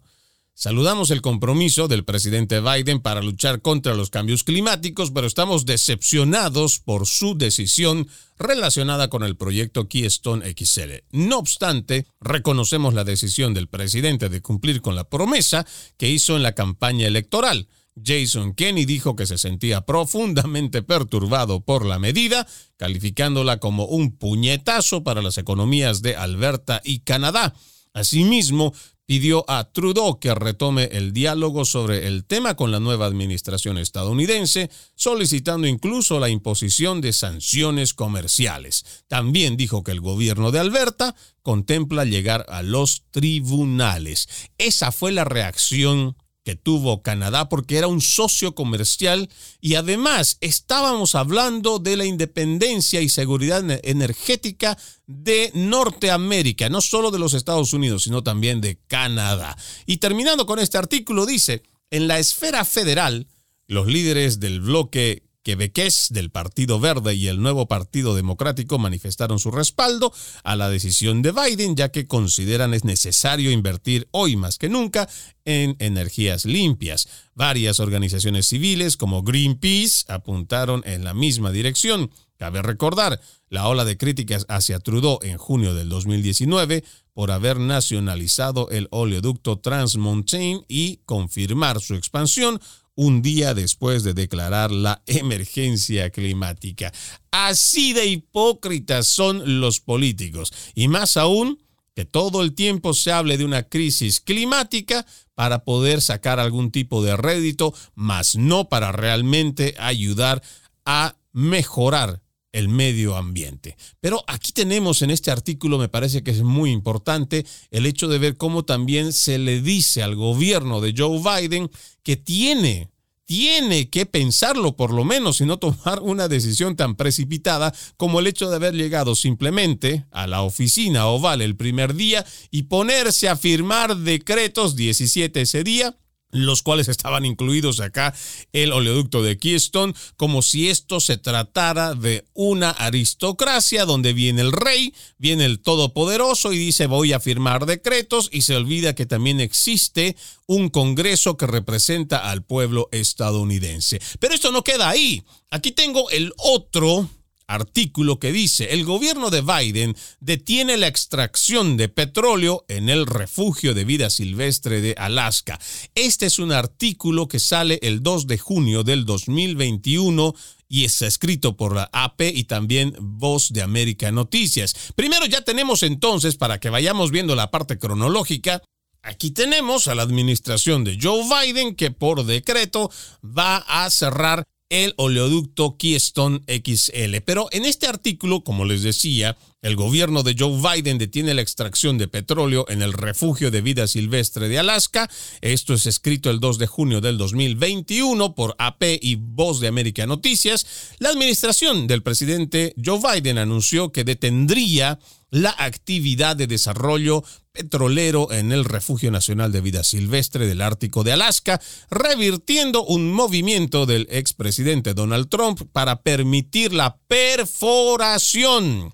Saludamos 0.55 1.09
el 1.09 1.23
compromiso 1.23 1.87
del 1.87 2.05
presidente 2.05 2.61
Biden 2.61 3.01
para 3.01 3.23
luchar 3.23 3.61
contra 3.63 3.95
los 3.95 4.11
cambios 4.11 4.43
climáticos, 4.43 5.09
pero 5.09 5.25
estamos 5.25 5.65
decepcionados 5.65 6.79
por 6.79 7.07
su 7.07 7.35
decisión 7.35 8.07
relacionada 8.37 9.09
con 9.09 9.23
el 9.23 9.35
proyecto 9.35 9.89
Keystone 9.89 10.45
XL. 10.55 11.01
No 11.11 11.39
obstante, 11.39 12.05
reconocemos 12.21 12.93
la 12.93 13.03
decisión 13.03 13.55
del 13.55 13.67
presidente 13.67 14.29
de 14.29 14.41
cumplir 14.41 14.81
con 14.81 14.95
la 14.95 15.09
promesa 15.09 15.65
que 15.97 16.09
hizo 16.09 16.35
en 16.35 16.43
la 16.43 16.53
campaña 16.53 17.07
electoral. 17.07 17.67
Jason 18.01 18.53
Kenney 18.53 18.85
dijo 18.85 19.15
que 19.15 19.25
se 19.25 19.39
sentía 19.39 19.81
profundamente 19.81 20.83
perturbado 20.83 21.61
por 21.61 21.83
la 21.83 21.97
medida, 21.97 22.47
calificándola 22.77 23.57
como 23.57 23.85
un 23.85 24.15
puñetazo 24.15 25.03
para 25.03 25.23
las 25.23 25.39
economías 25.39 26.03
de 26.03 26.15
Alberta 26.15 26.79
y 26.83 26.99
Canadá. 26.99 27.55
Asimismo, 27.93 28.73
pidió 29.05 29.45
a 29.49 29.65
Trudeau 29.65 30.19
que 30.19 30.33
retome 30.33 30.85
el 30.91 31.13
diálogo 31.13 31.65
sobre 31.65 32.07
el 32.07 32.25
tema 32.25 32.55
con 32.55 32.71
la 32.71 32.79
nueva 32.79 33.05
administración 33.05 33.77
estadounidense, 33.77 34.69
solicitando 34.95 35.67
incluso 35.67 36.19
la 36.19 36.29
imposición 36.29 37.01
de 37.01 37.13
sanciones 37.13 37.93
comerciales. 37.93 39.03
También 39.07 39.57
dijo 39.57 39.83
que 39.83 39.91
el 39.91 40.01
gobierno 40.01 40.51
de 40.51 40.59
Alberta 40.59 41.15
contempla 41.41 42.05
llegar 42.05 42.45
a 42.49 42.63
los 42.63 43.03
tribunales. 43.11 44.29
Esa 44.57 44.91
fue 44.91 45.11
la 45.11 45.25
reacción 45.25 46.15
que 46.43 46.55
tuvo 46.55 47.01
Canadá 47.01 47.47
porque 47.49 47.77
era 47.77 47.87
un 47.87 48.01
socio 48.01 48.53
comercial 48.53 49.29
y 49.61 49.75
además 49.75 50.37
estábamos 50.41 51.15
hablando 51.15 51.79
de 51.79 51.97
la 51.97 52.05
independencia 52.05 53.01
y 53.01 53.09
seguridad 53.09 53.63
energética 53.83 54.77
de 55.07 55.51
Norteamérica, 55.53 56.69
no 56.69 56.81
solo 56.81 57.11
de 57.11 57.19
los 57.19 57.33
Estados 57.33 57.73
Unidos, 57.73 58.03
sino 58.03 58.23
también 58.23 58.61
de 58.61 58.77
Canadá. 58.87 59.57
Y 59.85 59.97
terminando 59.97 60.45
con 60.45 60.59
este 60.59 60.77
artículo 60.77 61.25
dice, 61.25 61.63
en 61.89 62.07
la 62.07 62.19
esfera 62.19 62.65
federal, 62.65 63.27
los 63.67 63.87
líderes 63.87 64.39
del 64.39 64.61
bloque 64.61 65.23
quebequés 65.43 66.07
del 66.09 66.31
Partido 66.31 66.79
Verde 66.79 67.13
y 67.13 67.27
el 67.27 67.41
nuevo 67.41 67.67
Partido 67.67 68.15
Democrático 68.15 68.79
manifestaron 68.79 69.39
su 69.39 69.51
respaldo 69.51 70.13
a 70.43 70.55
la 70.55 70.69
decisión 70.69 71.21
de 71.21 71.31
Biden, 71.31 71.75
ya 71.75 71.89
que 71.89 72.07
consideran 72.07 72.73
es 72.73 72.85
necesario 72.85 73.51
invertir 73.51 74.07
hoy 74.11 74.35
más 74.35 74.57
que 74.57 74.69
nunca 74.69 75.07
en 75.45 75.75
energías 75.79 76.45
limpias. 76.45 77.07
Varias 77.35 77.79
organizaciones 77.79 78.47
civiles 78.47 78.97
como 78.97 79.23
Greenpeace 79.23 80.05
apuntaron 80.07 80.81
en 80.85 81.03
la 81.03 81.13
misma 81.13 81.51
dirección. 81.51 82.09
Cabe 82.37 82.61
recordar 82.61 83.21
la 83.49 83.67
ola 83.67 83.85
de 83.85 83.97
críticas 83.97 84.45
hacia 84.49 84.79
Trudeau 84.79 85.19
en 85.21 85.37
junio 85.37 85.75
del 85.75 85.89
2019 85.89 86.83
por 87.13 87.31
haber 87.31 87.59
nacionalizado 87.59 88.69
el 88.69 88.87
oleoducto 88.89 89.59
Trans 89.59 89.95
Mountain 89.97 90.65
y 90.67 90.97
confirmar 91.05 91.79
su 91.79 91.95
expansión 91.95 92.59
un 92.95 93.21
día 93.21 93.53
después 93.53 94.03
de 94.03 94.13
declarar 94.13 94.71
la 94.71 95.01
emergencia 95.05 96.09
climática. 96.09 96.91
Así 97.31 97.93
de 97.93 98.05
hipócritas 98.05 99.07
son 99.07 99.59
los 99.59 99.79
políticos. 99.79 100.51
Y 100.75 100.87
más 100.87 101.17
aún, 101.17 101.59
que 101.95 102.05
todo 102.05 102.41
el 102.41 102.55
tiempo 102.55 102.93
se 102.93 103.11
hable 103.11 103.37
de 103.37 103.45
una 103.45 103.63
crisis 103.63 104.19
climática 104.19 105.05
para 105.35 105.63
poder 105.63 106.01
sacar 106.01 106.39
algún 106.39 106.71
tipo 106.71 107.03
de 107.03 107.15
rédito, 107.15 107.73
mas 107.93 108.35
no 108.35 108.69
para 108.69 108.91
realmente 108.91 109.75
ayudar 109.77 110.41
a 110.85 111.17
mejorar 111.31 112.22
el 112.53 112.69
medio 112.69 113.17
ambiente. 113.17 113.75
Pero 113.99 114.23
aquí 114.27 114.53
tenemos 114.53 115.01
en 115.01 115.09
este 115.09 115.31
artículo, 115.31 115.77
me 115.77 115.89
parece 115.89 116.23
que 116.23 116.31
es 116.31 116.43
muy 116.43 116.71
importante, 116.71 117.45
el 117.71 117.85
hecho 117.85 118.07
de 118.07 118.19
ver 118.19 118.37
cómo 118.37 118.63
también 118.63 119.11
se 119.11 119.37
le 119.37 119.61
dice 119.61 120.01
al 120.01 120.15
gobierno 120.15 120.79
de 120.79 120.93
Joe 120.95 121.19
Biden 121.19 121.69
que 122.03 122.15
tiene 122.15 122.89
tiene 123.25 123.89
que 123.89 124.05
pensarlo 124.05 124.75
por 124.75 124.93
lo 124.93 125.05
menos 125.05 125.39
y 125.41 125.45
no 125.45 125.57
tomar 125.57 126.01
una 126.01 126.27
decisión 126.27 126.75
tan 126.75 126.95
precipitada 126.95 127.73
como 127.97 128.19
el 128.19 128.27
hecho 128.27 128.49
de 128.49 128.57
haber 128.57 128.73
llegado 128.75 129.15
simplemente 129.15 130.05
a 130.11 130.27
la 130.27 130.41
oficina 130.41 131.07
oval 131.07 131.41
el 131.41 131.55
primer 131.55 131.95
día 131.95 132.25
y 132.51 132.63
ponerse 132.63 133.29
a 133.29 133.37
firmar 133.37 133.95
decretos 133.97 134.75
17 134.75 135.41
ese 135.41 135.63
día 135.63 135.95
los 136.33 136.61
cuales 136.61 136.87
estaban 136.87 137.25
incluidos 137.25 137.79
acá 137.79 138.13
el 138.51 138.73
oleoducto 138.73 139.23
de 139.23 139.37
Keystone, 139.37 139.93
como 140.17 140.41
si 140.41 140.69
esto 140.69 140.99
se 140.99 141.17
tratara 141.17 141.95
de 141.95 142.25
una 142.33 142.71
aristocracia 142.71 143.85
donde 143.85 144.13
viene 144.13 144.41
el 144.41 144.51
rey, 144.51 144.93
viene 145.17 145.45
el 145.45 145.59
todopoderoso 145.59 146.51
y 146.51 146.57
dice 146.57 146.87
voy 146.87 147.13
a 147.13 147.19
firmar 147.19 147.65
decretos 147.65 148.29
y 148.31 148.41
se 148.41 148.55
olvida 148.55 148.95
que 148.95 149.05
también 149.05 149.39
existe 149.39 150.15
un 150.45 150.69
Congreso 150.69 151.37
que 151.37 151.47
representa 151.47 152.29
al 152.29 152.43
pueblo 152.43 152.89
estadounidense. 152.91 154.01
Pero 154.19 154.33
esto 154.33 154.51
no 154.51 154.63
queda 154.63 154.89
ahí. 154.89 155.23
Aquí 155.49 155.71
tengo 155.71 156.09
el 156.09 156.33
otro 156.37 157.09
artículo 157.47 158.19
que 158.19 158.31
dice, 158.31 158.73
el 158.73 158.85
gobierno 158.85 159.29
de 159.29 159.41
Biden 159.41 159.95
detiene 160.19 160.77
la 160.77 160.87
extracción 160.87 161.77
de 161.77 161.89
petróleo 161.89 162.65
en 162.67 162.89
el 162.89 163.05
refugio 163.05 163.73
de 163.73 163.85
vida 163.85 164.09
silvestre 164.09 164.81
de 164.81 164.95
Alaska. 164.97 165.59
Este 165.95 166.25
es 166.25 166.39
un 166.39 166.51
artículo 166.51 167.27
que 167.27 167.39
sale 167.39 167.79
el 167.81 168.03
2 168.03 168.27
de 168.27 168.37
junio 168.37 168.83
del 168.83 169.05
2021 169.05 170.33
y 170.67 170.85
es 170.85 171.01
escrito 171.01 171.55
por 171.55 171.75
la 171.75 171.89
AP 171.93 172.21
y 172.33 172.45
también 172.45 172.95
Voz 172.99 173.53
de 173.53 173.61
América 173.61 174.11
Noticias. 174.11 174.75
Primero 174.95 175.25
ya 175.25 175.41
tenemos 175.41 175.83
entonces, 175.83 176.35
para 176.35 176.59
que 176.59 176.69
vayamos 176.69 177.11
viendo 177.11 177.35
la 177.35 177.51
parte 177.51 177.77
cronológica, 177.77 178.61
Aquí 179.05 179.31
tenemos 179.31 179.89
a 179.89 179.95
la 179.95 180.03
administración 180.03 180.85
de 180.85 180.97
Joe 180.99 181.23
Biden 181.27 181.75
que 181.75 181.91
por 181.91 182.25
decreto 182.25 182.89
va 183.21 183.57
a 183.57 183.89
cerrar 183.89 184.45
el 184.73 184.95
oleoducto 184.97 185.77
Keystone 185.77 186.41
XL. 186.47 187.17
Pero 187.23 187.47
en 187.51 187.63
este 187.63 187.85
artículo, 187.85 188.43
como 188.43 188.65
les 188.65 188.81
decía, 188.81 189.37
el 189.61 189.75
gobierno 189.75 190.23
de 190.23 190.35
Joe 190.37 190.59
Biden 190.59 190.97
detiene 190.97 191.35
la 191.35 191.43
extracción 191.43 191.99
de 191.99 192.07
petróleo 192.07 192.65
en 192.67 192.81
el 192.81 192.91
refugio 192.91 193.51
de 193.51 193.61
vida 193.61 193.85
silvestre 193.85 194.49
de 194.49 194.57
Alaska. 194.57 195.07
Esto 195.41 195.75
es 195.75 195.85
escrito 195.85 196.31
el 196.31 196.39
2 196.39 196.57
de 196.57 196.65
junio 196.65 197.01
del 197.01 197.19
2021 197.19 198.33
por 198.33 198.55
AP 198.57 198.97
y 198.99 199.15
Voz 199.15 199.59
de 199.59 199.67
América 199.67 200.07
Noticias. 200.07 200.65
La 200.97 201.09
administración 201.09 201.85
del 201.85 202.01
presidente 202.01 202.73
Joe 202.83 202.99
Biden 202.99 203.37
anunció 203.37 203.91
que 203.91 204.03
detendría 204.03 204.97
la 205.33 205.55
actividad 205.57 206.35
de 206.35 206.45
desarrollo 206.45 207.23
petrolero 207.51 208.31
en 208.31 208.51
el 208.51 208.65
Refugio 208.65 209.09
Nacional 209.09 209.51
de 209.51 209.61
Vida 209.61 209.83
Silvestre 209.83 210.45
del 210.45 210.61
Ártico 210.61 211.03
de 211.03 211.11
Alaska, 211.11 211.59
revirtiendo 211.89 212.83
un 212.83 213.11
movimiento 213.11 213.87
del 213.87 214.07
expresidente 214.11 214.93
Donald 214.93 215.29
Trump 215.29 215.63
para 215.71 216.03
permitir 216.03 216.71
la 216.71 216.97
perforación 217.07 218.93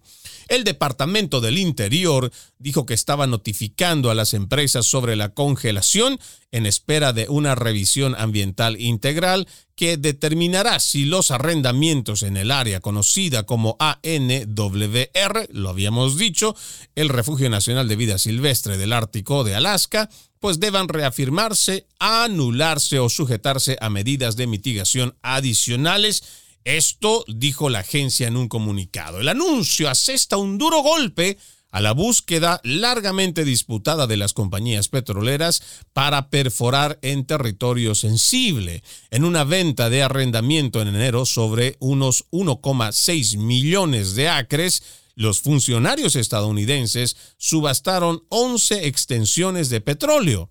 el 0.49 0.63
Departamento 0.63 1.39
del 1.39 1.57
Interior 1.57 2.31
dijo 2.57 2.85
que 2.85 2.93
estaba 2.93 3.27
notificando 3.27 4.11
a 4.11 4.15
las 4.15 4.33
empresas 4.33 4.85
sobre 4.85 5.15
la 5.15 5.29
congelación 5.29 6.19
en 6.51 6.65
espera 6.65 7.13
de 7.13 7.27
una 7.29 7.55
revisión 7.55 8.15
ambiental 8.17 8.79
integral 8.81 9.47
que 9.75 9.95
determinará 9.95 10.79
si 10.79 11.05
los 11.05 11.31
arrendamientos 11.31 12.23
en 12.23 12.35
el 12.35 12.51
área 12.51 12.81
conocida 12.81 13.43
como 13.43 13.77
ANWR, 13.79 15.47
lo 15.53 15.69
habíamos 15.69 16.17
dicho, 16.17 16.55
el 16.95 17.07
Refugio 17.07 17.49
Nacional 17.49 17.87
de 17.87 17.95
Vida 17.95 18.17
Silvestre 18.17 18.77
del 18.77 18.91
Ártico 18.91 19.45
de 19.45 19.55
Alaska, 19.55 20.09
pues 20.39 20.59
deban 20.59 20.89
reafirmarse, 20.89 21.85
anularse 21.99 22.99
o 22.99 23.09
sujetarse 23.09 23.77
a 23.79 23.89
medidas 23.89 24.35
de 24.35 24.47
mitigación 24.47 25.15
adicionales 25.21 26.23
esto 26.63 27.23
dijo 27.27 27.69
la 27.69 27.79
agencia 27.79 28.27
en 28.27 28.37
un 28.37 28.47
comunicado. 28.47 29.19
El 29.19 29.29
anuncio 29.29 29.89
asesta 29.89 30.37
un 30.37 30.57
duro 30.57 30.81
golpe 30.81 31.37
a 31.71 31.81
la 31.81 31.91
búsqueda 31.91 32.59
largamente 32.63 33.45
disputada 33.45 34.07
de 34.07 34.17
las 34.17 34.33
compañías 34.33 34.87
petroleras 34.87 35.61
para 35.93 36.29
perforar 36.29 36.97
en 37.01 37.25
territorio 37.25 37.95
sensible. 37.95 38.83
En 39.11 39.23
una 39.23 39.43
venta 39.43 39.89
de 39.89 40.01
arrendamiento 40.01 40.81
en 40.81 40.89
enero 40.89 41.25
sobre 41.25 41.75
unos 41.79 42.25
1,6 42.31 43.37
millones 43.37 44.15
de 44.15 44.29
acres, 44.29 44.83
los 45.15 45.41
funcionarios 45.41 46.15
estadounidenses 46.15 47.17
subastaron 47.37 48.23
11 48.29 48.87
extensiones 48.87 49.69
de 49.69 49.81
petróleo. 49.81 50.49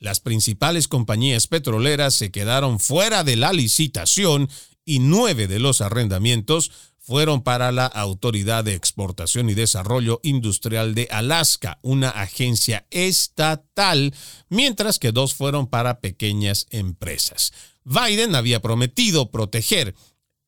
Las 0.00 0.20
principales 0.20 0.86
compañías 0.86 1.46
petroleras 1.46 2.14
se 2.14 2.30
quedaron 2.30 2.78
fuera 2.78 3.24
de 3.24 3.36
la 3.36 3.52
licitación 3.52 4.48
y 4.88 5.00
nueve 5.00 5.48
de 5.48 5.58
los 5.58 5.82
arrendamientos 5.82 6.72
fueron 6.98 7.42
para 7.42 7.72
la 7.72 7.84
Autoridad 7.84 8.64
de 8.64 8.72
Exportación 8.72 9.50
y 9.50 9.54
Desarrollo 9.54 10.18
Industrial 10.22 10.94
de 10.94 11.08
Alaska, 11.10 11.78
una 11.82 12.08
agencia 12.08 12.86
estatal, 12.90 14.14
mientras 14.48 14.98
que 14.98 15.12
dos 15.12 15.34
fueron 15.34 15.66
para 15.66 16.00
pequeñas 16.00 16.66
empresas. 16.70 17.52
Biden 17.84 18.34
había 18.34 18.60
prometido 18.60 19.30
proteger 19.30 19.94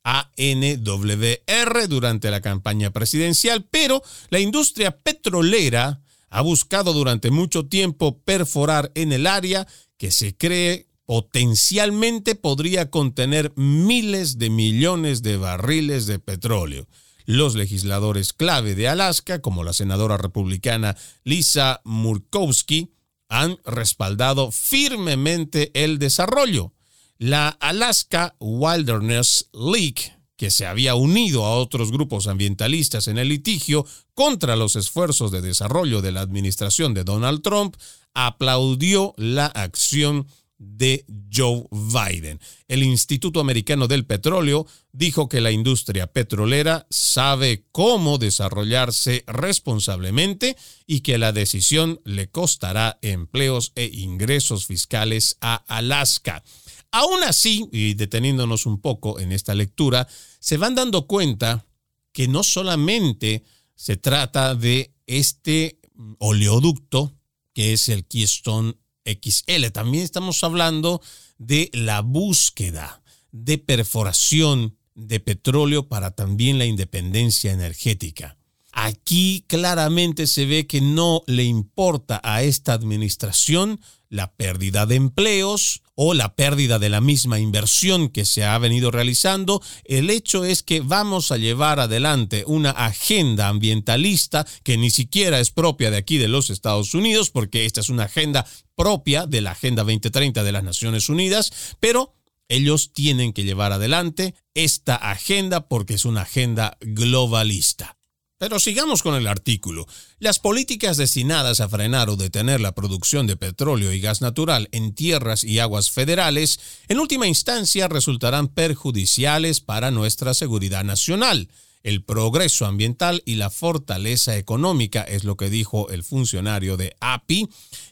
a 0.05 0.31
NWR 0.39 1.89
durante 1.89 2.31
la 2.31 2.41
campaña 2.41 2.91
presidencial, 2.93 3.67
pero 3.71 4.03
la 4.31 4.41
industria 4.41 4.97
petrolera 4.97 6.01
ha 6.31 6.41
buscado 6.41 6.95
durante 6.95 7.31
mucho 7.31 7.67
tiempo 7.67 8.21
perforar 8.21 8.91
en 8.95 9.13
el 9.13 9.27
área 9.27 9.67
que 9.99 10.11
se 10.11 10.35
cree 10.35 10.90
potencialmente 11.11 12.37
podría 12.37 12.89
contener 12.89 13.53
miles 13.57 14.39
de 14.39 14.49
millones 14.49 15.23
de 15.23 15.37
barriles 15.39 16.07
de 16.07 16.21
petróleo. 16.21 16.87
Los 17.25 17.57
legisladores 17.57 18.33
clave 18.33 18.77
de 18.77 18.87
Alaska, 18.87 19.41
como 19.41 19.65
la 19.65 19.73
senadora 19.73 20.19
republicana 20.19 20.97
Lisa 21.25 21.81
Murkowski, 21.83 22.93
han 23.29 23.59
respaldado 23.65 24.53
firmemente 24.53 25.73
el 25.75 25.99
desarrollo. 25.99 26.75
La 27.19 27.49
Alaska 27.49 28.37
Wilderness 28.39 29.51
League, 29.53 30.17
que 30.37 30.53
se 30.53 30.65
había 30.65 30.95
unido 30.95 31.45
a 31.45 31.57
otros 31.57 31.91
grupos 31.91 32.29
ambientalistas 32.29 33.09
en 33.09 33.19
el 33.19 33.31
litigio 33.31 33.85
contra 34.15 34.55
los 34.55 34.77
esfuerzos 34.77 35.33
de 35.33 35.41
desarrollo 35.41 36.03
de 36.03 36.13
la 36.13 36.21
administración 36.21 36.95
de 36.95 37.03
Donald 37.03 37.43
Trump, 37.43 37.75
aplaudió 38.15 39.13
la 39.17 39.47
acción 39.47 40.29
de 40.61 41.07
Joe 41.35 41.65
Biden. 41.71 42.39
El 42.69 42.83
Instituto 42.83 43.41
Americano 43.41 43.89
del 43.89 44.05
Petróleo 44.05 44.67
dijo 44.93 45.29
que 45.29 45.41
la 45.41 45.51
industria 45.51 46.07
petrolera 46.07 46.87
sabe 46.91 47.65
cómo 47.73 48.19
desarrollarse 48.19 49.25
responsablemente 49.27 50.57
y 50.87 51.01
que 51.01 51.17
la 51.17 51.33
decisión 51.33 52.01
le 52.05 52.29
costará 52.29 52.99
empleos 53.01 53.73
e 53.75 53.87
ingresos 53.87 54.67
fiscales 54.67 55.39
a 55.41 55.57
Alaska. 55.67 56.45
Aún 56.93 57.23
así, 57.25 57.67
y 57.73 57.95
deteniéndonos 57.95 58.67
un 58.67 58.81
poco 58.81 59.19
en 59.19 59.33
esta 59.33 59.55
lectura, 59.55 60.09
se 60.41 60.59
van 60.59 60.75
dando 60.75 61.07
cuenta 61.07 61.65
que 62.13 62.29
no 62.29 62.43
solamente 62.43 63.45
se 63.75 63.97
trata 63.97 64.55
de 64.55 64.93
este 65.07 65.79
oleoducto, 66.19 67.15
que 67.55 67.73
es 67.73 67.89
el 67.89 68.05
Keystone 68.05 68.75
XL. 69.05 69.69
También 69.73 70.05
estamos 70.05 70.43
hablando 70.45 71.01
de 71.39 71.71
la 71.73 72.01
búsqueda 72.01 73.03
de 73.33 73.59
perforación 73.59 74.77
de 74.95 75.21
petróleo 75.21 75.89
para 75.89 76.11
también 76.11 76.59
la 76.59 76.67
independencia 76.67 77.53
energética. 77.53 78.37
Aquí 78.73 79.45
claramente 79.49 80.27
se 80.27 80.47
ve 80.47 80.67
que 80.67 80.81
no 80.81 81.23
le 81.27 81.45
importa 81.45 82.21
a 82.23 82.43
esta 82.43 82.73
administración 82.73 83.81
la 84.11 84.33
pérdida 84.35 84.85
de 84.85 84.97
empleos 84.97 85.83
o 85.95 86.15
la 86.15 86.35
pérdida 86.35 86.79
de 86.79 86.89
la 86.89 87.01
misma 87.01 87.39
inversión 87.39 88.09
que 88.09 88.25
se 88.25 88.45
ha 88.45 88.59
venido 88.59 88.91
realizando. 88.91 89.63
El 89.85 90.11
hecho 90.11 90.45
es 90.45 90.63
que 90.63 90.81
vamos 90.81 91.31
a 91.33 91.39
llevar 91.39 91.81
adelante 91.81 92.45
una 92.47 92.71
agenda 92.71 93.49
ambientalista 93.49 94.47
que 94.65 94.77
ni 94.77 94.91
siquiera 94.91 95.41
es 95.41 95.51
propia 95.51 95.91
de 95.91 95.97
aquí 95.97 96.19
de 96.19 96.29
los 96.29 96.51
Estados 96.51 96.93
Unidos, 96.95 97.31
porque 97.31 97.65
esta 97.65 97.81
es 97.81 97.89
una 97.89 98.05
agenda 98.05 98.45
propia 98.75 99.27
de 99.27 99.41
la 99.41 99.53
Agenda 99.53 99.85
2030 99.85 100.43
de 100.43 100.53
las 100.53 100.65
Naciones 100.65 101.09
Unidas, 101.09 101.77
pero 101.81 102.15
Ellos 102.51 102.93
tienen 102.93 103.33
que 103.33 103.45
llevar 103.45 103.71
adelante 103.71 104.35
esta 104.55 104.97
agenda 104.97 105.69
porque 105.69 105.95
es 105.95 106.05
una 106.05 106.23
agenda 106.23 106.77
globalista. 106.81 108.00
Pero 108.41 108.59
sigamos 108.59 109.03
con 109.03 109.17
el 109.17 109.27
artículo. 109.27 109.87
Las 110.19 110.39
políticas 110.39 110.97
destinadas 110.97 111.61
a 111.61 111.69
frenar 111.69 112.09
o 112.09 112.17
detener 112.17 112.59
la 112.59 112.75
producción 112.75 113.27
de 113.27 113.37
petróleo 113.37 113.93
y 113.93 114.01
gas 114.01 114.23
natural 114.23 114.71
en 114.73 114.95
tierras 114.95 115.45
y 115.45 115.59
aguas 115.59 115.91
federales, 115.91 116.59
en 116.89 117.01
última 117.01 117.27
instancia 117.27 117.87
resultarán 117.87 118.49
perjudiciales 118.49 119.61
para 119.61 119.91
nuestra 119.91 120.33
seguridad 120.33 120.85
nacional, 120.85 121.51
el 121.83 122.03
progreso 122.03 122.65
ambiental 122.65 123.23
y 123.27 123.35
la 123.35 123.51
fortaleza 123.51 124.39
económica, 124.39 125.03
es 125.03 125.25
lo 125.25 125.37
que 125.37 125.51
dijo 125.51 125.91
el 125.91 126.03
funcionario 126.03 126.79
de 126.79 126.97
API, 127.01 127.47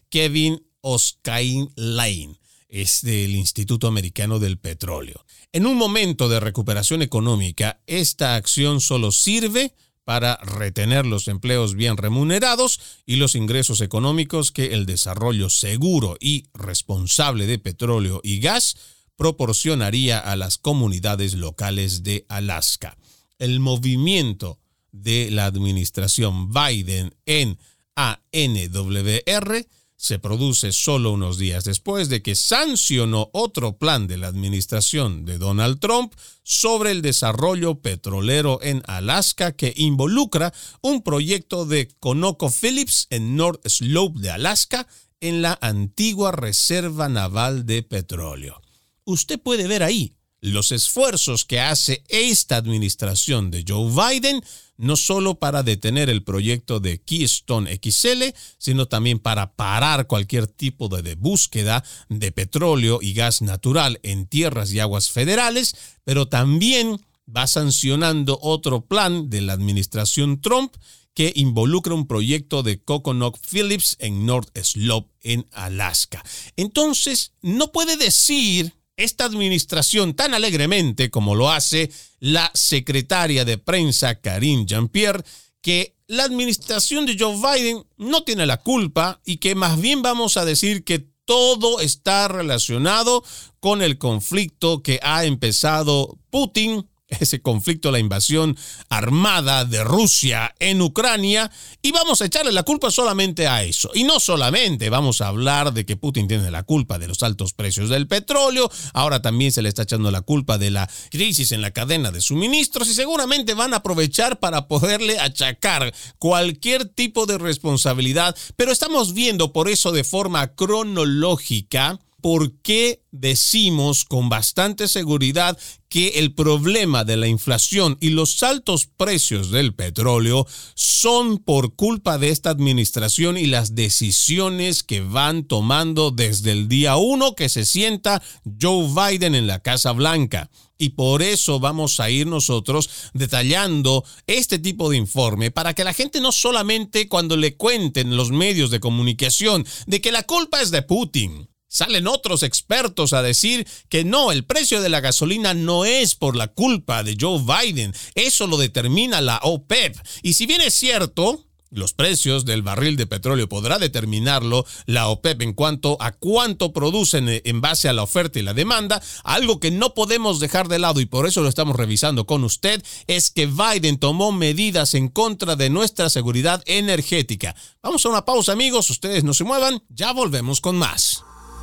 Kevin 0.08 0.62
Oskain 0.80 1.70
Lane 1.76 2.38
es 2.70 3.00
del 3.02 3.34
Instituto 3.36 3.86
Americano 3.86 4.38
del 4.38 4.58
Petróleo. 4.58 5.24
En 5.52 5.66
un 5.66 5.76
momento 5.76 6.28
de 6.30 6.40
recuperación 6.40 7.02
económica, 7.02 7.80
esta 7.86 8.34
acción 8.34 8.80
solo 8.80 9.12
sirve 9.12 9.74
para 10.08 10.36
retener 10.36 11.04
los 11.04 11.28
empleos 11.28 11.74
bien 11.74 11.98
remunerados 11.98 12.80
y 13.04 13.16
los 13.16 13.34
ingresos 13.34 13.82
económicos 13.82 14.52
que 14.52 14.72
el 14.72 14.86
desarrollo 14.86 15.50
seguro 15.50 16.16
y 16.18 16.46
responsable 16.54 17.46
de 17.46 17.58
petróleo 17.58 18.22
y 18.24 18.40
gas 18.40 18.78
proporcionaría 19.16 20.18
a 20.18 20.34
las 20.36 20.56
comunidades 20.56 21.34
locales 21.34 22.04
de 22.04 22.24
Alaska. 22.30 22.96
El 23.38 23.60
movimiento 23.60 24.58
de 24.92 25.30
la 25.30 25.44
administración 25.44 26.54
Biden 26.54 27.14
en 27.26 27.58
ANWR 27.94 29.66
se 29.98 30.20
produce 30.20 30.72
solo 30.72 31.10
unos 31.10 31.38
días 31.38 31.64
después 31.64 32.08
de 32.08 32.22
que 32.22 32.36
sancionó 32.36 33.30
otro 33.32 33.78
plan 33.78 34.06
de 34.06 34.16
la 34.16 34.28
administración 34.28 35.24
de 35.24 35.38
Donald 35.38 35.80
Trump 35.80 36.14
sobre 36.44 36.92
el 36.92 37.02
desarrollo 37.02 37.80
petrolero 37.80 38.60
en 38.62 38.80
Alaska 38.86 39.52
que 39.52 39.74
involucra 39.76 40.54
un 40.82 41.02
proyecto 41.02 41.66
de 41.66 41.88
ConocoPhillips 41.98 43.08
en 43.10 43.36
North 43.36 43.66
Slope 43.66 44.20
de 44.20 44.30
Alaska 44.30 44.86
en 45.20 45.42
la 45.42 45.58
antigua 45.60 46.30
Reserva 46.30 47.08
Naval 47.08 47.66
de 47.66 47.82
Petróleo. 47.82 48.62
Usted 49.04 49.40
puede 49.40 49.66
ver 49.66 49.82
ahí 49.82 50.14
los 50.40 50.70
esfuerzos 50.70 51.44
que 51.44 51.58
hace 51.58 52.04
esta 52.08 52.54
administración 52.56 53.50
de 53.50 53.64
Joe 53.66 53.90
Biden 53.90 54.44
no 54.78 54.96
solo 54.96 55.34
para 55.34 55.62
detener 55.62 56.08
el 56.08 56.22
proyecto 56.22 56.80
de 56.80 57.02
Keystone 57.02 57.78
XL, 57.82 58.34
sino 58.56 58.86
también 58.86 59.18
para 59.18 59.52
parar 59.54 60.06
cualquier 60.06 60.46
tipo 60.46 60.88
de, 60.88 61.14
búsqueda 61.16 61.84
de 62.08 62.32
petróleo 62.32 63.00
y 63.02 63.12
gas 63.12 63.42
natural 63.42 64.00
en 64.02 64.26
tierras 64.26 64.72
y 64.72 64.80
aguas 64.80 65.10
federales, 65.10 65.76
pero 66.04 66.28
también 66.28 67.00
va 67.28 67.46
sancionando 67.46 68.38
otro 68.40 68.86
plan 68.86 69.28
de 69.28 69.42
la 69.42 69.52
administración 69.52 70.40
Trump 70.40 70.74
que 71.12 71.32
involucra 71.34 71.94
un 71.94 72.06
proyecto 72.06 72.62
de 72.62 72.80
Coconut 72.80 73.36
Phillips 73.50 73.96
en 73.98 74.24
North 74.24 74.56
Slope, 74.62 75.10
en 75.22 75.48
Alaska. 75.50 76.24
Entonces, 76.56 77.32
no 77.42 77.72
puede 77.72 77.96
decir 77.96 78.77
esta 78.98 79.24
administración 79.24 80.14
tan 80.14 80.34
alegremente 80.34 81.08
como 81.08 81.34
lo 81.34 81.50
hace 81.50 81.90
la 82.20 82.50
secretaria 82.52 83.46
de 83.46 83.56
prensa 83.56 84.20
Karine 84.20 84.66
Jean-Pierre, 84.66 85.24
que 85.62 85.94
la 86.06 86.24
administración 86.24 87.06
de 87.06 87.16
Joe 87.18 87.36
Biden 87.36 87.84
no 87.96 88.24
tiene 88.24 88.44
la 88.44 88.58
culpa 88.58 89.20
y 89.24 89.38
que 89.38 89.54
más 89.54 89.80
bien 89.80 90.02
vamos 90.02 90.36
a 90.36 90.44
decir 90.44 90.84
que 90.84 91.06
todo 91.24 91.80
está 91.80 92.26
relacionado 92.26 93.22
con 93.60 93.82
el 93.82 93.98
conflicto 93.98 94.82
que 94.82 94.98
ha 95.02 95.24
empezado 95.24 96.18
Putin 96.30 96.88
ese 97.08 97.40
conflicto, 97.40 97.90
la 97.90 97.98
invasión 97.98 98.56
armada 98.88 99.64
de 99.64 99.82
Rusia 99.82 100.54
en 100.58 100.82
Ucrania 100.82 101.50
y 101.82 101.92
vamos 101.92 102.20
a 102.20 102.26
echarle 102.26 102.52
la 102.52 102.62
culpa 102.62 102.90
solamente 102.90 103.48
a 103.48 103.62
eso. 103.62 103.90
Y 103.94 104.04
no 104.04 104.20
solamente 104.20 104.90
vamos 104.90 105.20
a 105.20 105.28
hablar 105.28 105.72
de 105.72 105.86
que 105.86 105.96
Putin 105.96 106.28
tiene 106.28 106.50
la 106.50 106.62
culpa 106.62 106.98
de 106.98 107.08
los 107.08 107.22
altos 107.22 107.54
precios 107.54 107.88
del 107.88 108.06
petróleo, 108.06 108.70
ahora 108.92 109.22
también 109.22 109.52
se 109.52 109.62
le 109.62 109.68
está 109.68 109.82
echando 109.82 110.10
la 110.10 110.22
culpa 110.22 110.58
de 110.58 110.70
la 110.70 110.88
crisis 111.10 111.52
en 111.52 111.62
la 111.62 111.70
cadena 111.70 112.10
de 112.10 112.20
suministros 112.20 112.88
y 112.88 112.94
seguramente 112.94 113.54
van 113.54 113.72
a 113.72 113.78
aprovechar 113.78 114.38
para 114.38 114.68
poderle 114.68 115.18
achacar 115.18 115.94
cualquier 116.18 116.84
tipo 116.86 117.26
de 117.26 117.38
responsabilidad, 117.38 118.36
pero 118.56 118.72
estamos 118.72 119.14
viendo 119.14 119.52
por 119.52 119.68
eso 119.68 119.92
de 119.92 120.04
forma 120.04 120.54
cronológica 120.54 121.98
por 122.20 122.52
qué 122.62 123.02
decimos 123.10 124.04
con 124.04 124.28
bastante 124.28 124.88
seguridad 124.88 125.58
que 125.88 126.18
el 126.18 126.34
problema 126.34 127.04
de 127.04 127.16
la 127.16 127.28
inflación 127.28 127.96
y 128.00 128.10
los 128.10 128.42
altos 128.42 128.86
precios 128.86 129.50
del 129.50 129.74
petróleo 129.74 130.46
son 130.74 131.38
por 131.38 131.74
culpa 131.74 132.18
de 132.18 132.30
esta 132.30 132.50
administración 132.50 133.38
y 133.38 133.46
las 133.46 133.74
decisiones 133.74 134.82
que 134.82 135.00
van 135.00 135.44
tomando 135.44 136.10
desde 136.10 136.52
el 136.52 136.68
día 136.68 136.96
uno 136.96 137.34
que 137.34 137.48
se 137.48 137.64
sienta 137.64 138.22
Joe 138.60 138.88
Biden 138.88 139.34
en 139.34 139.46
la 139.46 139.60
Casa 139.60 139.92
Blanca. 139.92 140.50
Y 140.80 140.90
por 140.90 141.22
eso 141.22 141.58
vamos 141.58 141.98
a 141.98 142.08
ir 142.08 142.26
nosotros 142.26 142.88
detallando 143.12 144.04
este 144.26 144.58
tipo 144.58 144.90
de 144.90 144.96
informe 144.96 145.50
para 145.50 145.74
que 145.74 145.82
la 145.82 145.92
gente 145.92 146.20
no 146.20 146.30
solamente 146.30 147.08
cuando 147.08 147.36
le 147.36 147.56
cuenten 147.56 148.16
los 148.16 148.30
medios 148.30 148.70
de 148.70 148.78
comunicación 148.78 149.66
de 149.86 150.00
que 150.00 150.12
la 150.12 150.22
culpa 150.22 150.60
es 150.60 150.70
de 150.70 150.82
Putin, 150.82 151.48
Salen 151.68 152.06
otros 152.06 152.42
expertos 152.42 153.12
a 153.12 153.22
decir 153.22 153.66
que 153.90 154.02
no, 154.02 154.32
el 154.32 154.44
precio 154.44 154.80
de 154.80 154.88
la 154.88 155.00
gasolina 155.00 155.52
no 155.52 155.84
es 155.84 156.14
por 156.14 156.34
la 156.34 156.48
culpa 156.48 157.02
de 157.02 157.16
Joe 157.20 157.42
Biden, 157.42 157.94
eso 158.14 158.46
lo 158.46 158.56
determina 158.56 159.20
la 159.20 159.38
OPEP. 159.42 159.96
Y 160.22 160.32
si 160.32 160.46
bien 160.46 160.62
es 160.62 160.74
cierto, 160.74 161.44
los 161.70 161.92
precios 161.92 162.46
del 162.46 162.62
barril 162.62 162.96
de 162.96 163.06
petróleo 163.06 163.48
podrá 163.48 163.78
determinarlo 163.78 164.64
la 164.86 165.08
OPEP 165.08 165.42
en 165.42 165.52
cuanto 165.52 165.98
a 166.00 166.12
cuánto 166.12 166.72
producen 166.72 167.26
en 167.28 167.60
base 167.60 167.90
a 167.90 167.92
la 167.92 168.02
oferta 168.02 168.38
y 168.38 168.42
la 168.42 168.54
demanda. 168.54 169.02
Algo 169.22 169.60
que 169.60 169.70
no 169.70 169.92
podemos 169.92 170.40
dejar 170.40 170.68
de 170.68 170.78
lado 170.78 171.00
y 171.00 171.06
por 171.06 171.26
eso 171.26 171.42
lo 171.42 171.48
estamos 171.48 171.76
revisando 171.76 172.26
con 172.26 172.44
usted 172.44 172.82
es 173.06 173.30
que 173.30 173.46
Biden 173.46 173.98
tomó 173.98 174.32
medidas 174.32 174.94
en 174.94 175.08
contra 175.08 175.56
de 175.56 175.68
nuestra 175.68 176.08
seguridad 176.08 176.62
energética. 176.64 177.54
Vamos 177.82 178.06
a 178.06 178.08
una 178.08 178.24
pausa 178.24 178.52
amigos, 178.52 178.88
ustedes 178.88 179.24
no 179.24 179.34
se 179.34 179.44
muevan, 179.44 179.82
ya 179.90 180.12
volvemos 180.12 180.62
con 180.62 180.76
más. 180.76 181.24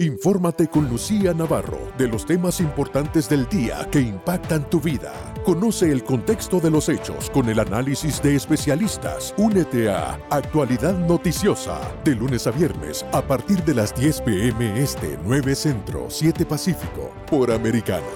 Infórmate 0.00 0.68
con 0.68 0.88
Lucía 0.88 1.34
Navarro 1.34 1.90
de 1.98 2.06
los 2.06 2.24
temas 2.24 2.60
importantes 2.60 3.28
del 3.28 3.48
día 3.48 3.88
que 3.90 4.00
impactan 4.00 4.70
tu 4.70 4.80
vida. 4.80 5.12
Conoce 5.44 5.90
el 5.90 6.04
contexto 6.04 6.60
de 6.60 6.70
los 6.70 6.88
hechos 6.88 7.28
con 7.30 7.48
el 7.48 7.58
análisis 7.58 8.22
de 8.22 8.36
especialistas. 8.36 9.34
Únete 9.36 9.90
a 9.90 10.14
Actualidad 10.30 10.96
Noticiosa 10.96 11.80
de 12.04 12.14
lunes 12.14 12.46
a 12.46 12.52
viernes 12.52 13.04
a 13.10 13.22
partir 13.22 13.64
de 13.64 13.74
las 13.74 13.92
10 13.92 14.20
pm 14.20 14.80
este 14.80 15.18
9 15.24 15.56
Centro 15.56 16.06
7 16.08 16.46
Pacífico 16.46 17.12
por 17.28 17.50
Americano. 17.50 18.06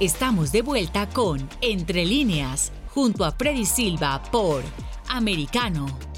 Estamos 0.00 0.50
de 0.50 0.62
vuelta 0.62 1.08
con 1.10 1.48
Entre 1.60 2.04
líneas 2.04 2.72
junto 2.88 3.24
a 3.24 3.30
Freddy 3.30 3.66
Silva 3.66 4.20
por 4.32 4.64
Americano. 5.06 6.09